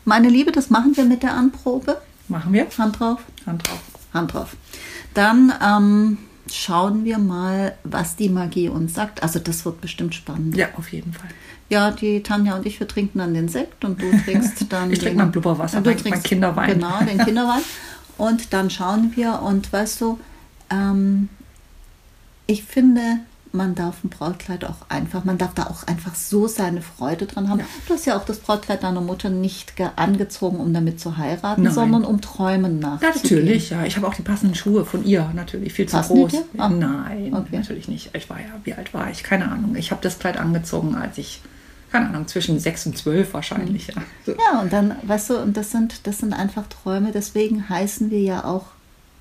Meine 0.05 0.29
Liebe, 0.29 0.51
das 0.51 0.69
machen 0.69 0.95
wir 0.95 1.03
mit 1.03 1.23
der 1.23 1.33
Anprobe. 1.33 1.97
Machen 2.27 2.53
wir? 2.53 2.67
Hand 2.77 2.99
drauf. 2.99 3.19
Hand 3.45 3.67
drauf. 3.67 3.81
Hand 4.13 4.33
drauf. 4.33 4.55
Dann 5.13 5.53
ähm, 5.61 6.17
schauen 6.51 7.03
wir 7.03 7.17
mal, 7.17 7.75
was 7.83 8.15
die 8.15 8.29
Magie 8.29 8.69
uns 8.69 8.93
sagt. 8.93 9.23
Also 9.23 9.39
das 9.39 9.65
wird 9.65 9.81
bestimmt 9.81 10.15
spannend. 10.15 10.55
Ja, 10.55 10.69
auf 10.77 10.91
jeden 10.91 11.13
Fall. 11.13 11.29
Ja, 11.69 11.91
die 11.91 12.23
Tanja 12.23 12.55
und 12.55 12.65
ich, 12.65 12.79
wir 12.79 12.87
trinken 12.87 13.19
dann 13.19 13.33
den 13.33 13.49
Sekt 13.49 13.83
und 13.83 14.01
du 14.01 14.09
trinkst 14.25 14.65
dann 14.69 14.91
Ich 14.91 14.99
trinke 14.99 15.17
mein 15.17 15.31
Blubberwasser, 15.31 15.81
du 15.81 15.89
mein, 15.89 15.97
trinkst, 15.97 16.21
mein 16.21 16.23
Kinderwein. 16.23 16.73
Genau, 16.73 16.99
den 16.99 17.17
Kinderwein. 17.19 17.61
Und 18.17 18.51
dann 18.51 18.71
schauen 18.71 19.11
wir 19.15 19.43
und 19.43 19.71
weißt 19.71 20.01
du, 20.01 20.19
ähm, 20.71 21.29
ich 22.47 22.63
finde, 22.63 23.19
man 23.57 23.75
darf 23.75 24.03
ein 24.03 24.09
Brautkleid 24.09 24.63
auch 24.63 24.75
einfach, 24.87 25.25
man 25.25 25.37
darf 25.37 25.53
da 25.53 25.63
auch 25.63 25.85
einfach 25.87 26.15
so 26.15 26.47
seine 26.47 26.81
Freude 26.81 27.25
dran 27.25 27.49
haben. 27.49 27.59
Ja. 27.59 27.65
Du 27.87 27.93
hast 27.95 28.05
ja 28.05 28.15
auch 28.15 28.23
das 28.23 28.37
Brautkleid 28.39 28.83
deiner 28.83 29.01
Mutter 29.01 29.29
nicht 29.29 29.75
ge- 29.75 29.89
angezogen, 29.97 30.57
um 30.57 30.73
damit 30.73 30.99
zu 31.01 31.17
heiraten, 31.17 31.63
Nein. 31.63 31.73
sondern 31.73 32.05
um 32.05 32.21
Träumen 32.21 32.81
Ja, 32.81 32.91
nachzugehen. 32.91 33.13
natürlich, 33.23 33.69
ja. 33.71 33.83
Ich 33.83 33.97
habe 33.97 34.07
auch 34.07 34.13
die 34.13 34.21
passenden 34.21 34.55
Schuhe 34.55 34.85
von 34.85 35.03
ihr, 35.03 35.29
natürlich. 35.35 35.73
Viel 35.73 35.87
zu 35.89 35.97
Passen 35.97 36.15
die 36.15 36.21
groß. 36.21 36.43
Ah. 36.57 36.69
Nein, 36.69 37.33
Okay. 37.33 37.57
natürlich 37.57 37.87
nicht. 37.89 38.11
Ich 38.15 38.29
war 38.29 38.39
ja, 38.39 38.45
wie 38.63 38.73
alt 38.73 38.93
war 38.93 39.09
ich? 39.09 39.23
Keine 39.23 39.51
Ahnung. 39.51 39.75
Ich 39.75 39.91
habe 39.91 40.01
das 40.01 40.19
Kleid 40.19 40.37
angezogen, 40.37 40.95
als 40.95 41.17
ich, 41.17 41.41
keine 41.91 42.07
Ahnung, 42.09 42.27
zwischen 42.27 42.59
sechs 42.59 42.85
und 42.85 42.97
zwölf 42.97 43.33
wahrscheinlich, 43.33 43.87
ja. 43.87 43.95
So. 44.25 44.33
Ja, 44.33 44.61
und 44.61 44.71
dann, 44.71 44.95
weißt 45.03 45.31
du, 45.31 45.37
und 45.41 45.57
das 45.57 45.71
sind, 45.71 46.05
das 46.07 46.19
sind 46.19 46.33
einfach 46.33 46.67
Träume, 46.67 47.11
deswegen 47.11 47.67
heißen 47.67 48.11
wir 48.11 48.21
ja 48.21 48.43
auch 48.45 48.65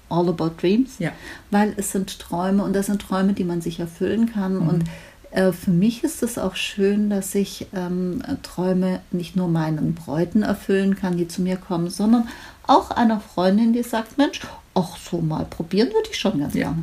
All 0.08 0.28
About 0.28 0.52
Dreams, 0.60 0.98
Ja. 0.98 1.10
weil 1.50 1.74
es 1.76 1.92
sind 1.92 2.18
Träume 2.18 2.62
und 2.64 2.74
das 2.74 2.86
sind 2.86 3.02
Träume, 3.02 3.32
die 3.32 3.44
man 3.44 3.60
sich 3.60 3.80
erfüllen 3.80 4.32
kann. 4.32 4.58
Und 4.58 4.84
äh, 5.32 5.52
für 5.52 5.70
mich 5.70 6.04
ist 6.04 6.22
es 6.22 6.38
auch 6.38 6.54
schön, 6.56 7.10
dass 7.10 7.34
ich 7.34 7.66
ähm, 7.74 8.22
Träume 8.42 9.00
nicht 9.10 9.36
nur 9.36 9.48
meinen 9.48 9.94
Bräuten 9.94 10.42
erfüllen 10.42 10.96
kann, 10.96 11.16
die 11.16 11.28
zu 11.28 11.42
mir 11.42 11.56
kommen, 11.56 11.90
sondern 11.90 12.28
auch 12.66 12.90
einer 12.90 13.20
Freundin, 13.20 13.72
die 13.72 13.82
sagt, 13.82 14.18
Mensch, 14.18 14.40
auch 14.74 14.96
so 14.96 15.18
mal 15.20 15.44
probieren 15.44 15.88
würde 15.88 16.08
ich 16.10 16.18
schon 16.18 16.38
ganz 16.40 16.54
Ja. 16.54 16.68
gerne. 16.68 16.82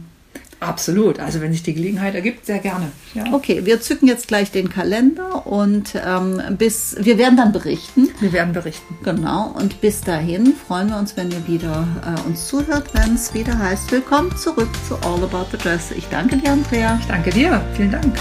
Absolut. 0.67 1.19
Also 1.19 1.41
wenn 1.41 1.51
sich 1.51 1.63
die 1.63 1.73
Gelegenheit 1.73 2.15
ergibt, 2.15 2.45
sehr 2.45 2.59
gerne. 2.59 2.91
Ja. 3.13 3.25
Okay, 3.33 3.65
wir 3.65 3.81
zücken 3.81 4.07
jetzt 4.07 4.27
gleich 4.27 4.51
den 4.51 4.69
Kalender 4.69 5.45
und 5.45 5.93
ähm, 5.95 6.41
bis 6.57 6.95
wir 6.99 7.17
werden 7.17 7.37
dann 7.37 7.51
berichten. 7.51 8.09
Wir 8.19 8.33
werden 8.33 8.53
berichten. 8.53 8.97
Genau, 9.03 9.53
und 9.57 9.81
bis 9.81 10.01
dahin 10.01 10.53
freuen 10.67 10.89
wir 10.89 10.97
uns, 10.97 11.15
wenn 11.17 11.31
ihr 11.31 11.47
wieder 11.47 11.87
äh, 12.05 12.27
uns 12.27 12.47
zuhört, 12.47 12.93
wenn 12.93 13.15
es 13.15 13.33
wieder 13.33 13.57
heißt, 13.57 13.91
willkommen 13.91 14.35
zurück 14.37 14.69
zu 14.87 14.95
All 15.07 15.23
About 15.23 15.47
the 15.51 15.57
Dress. 15.57 15.91
Ich 15.91 16.07
danke 16.09 16.37
dir, 16.37 16.51
Andrea. 16.51 16.97
Ich 16.99 17.07
danke 17.07 17.29
dir. 17.31 17.61
Vielen 17.75 17.91
Dank. 17.91 18.13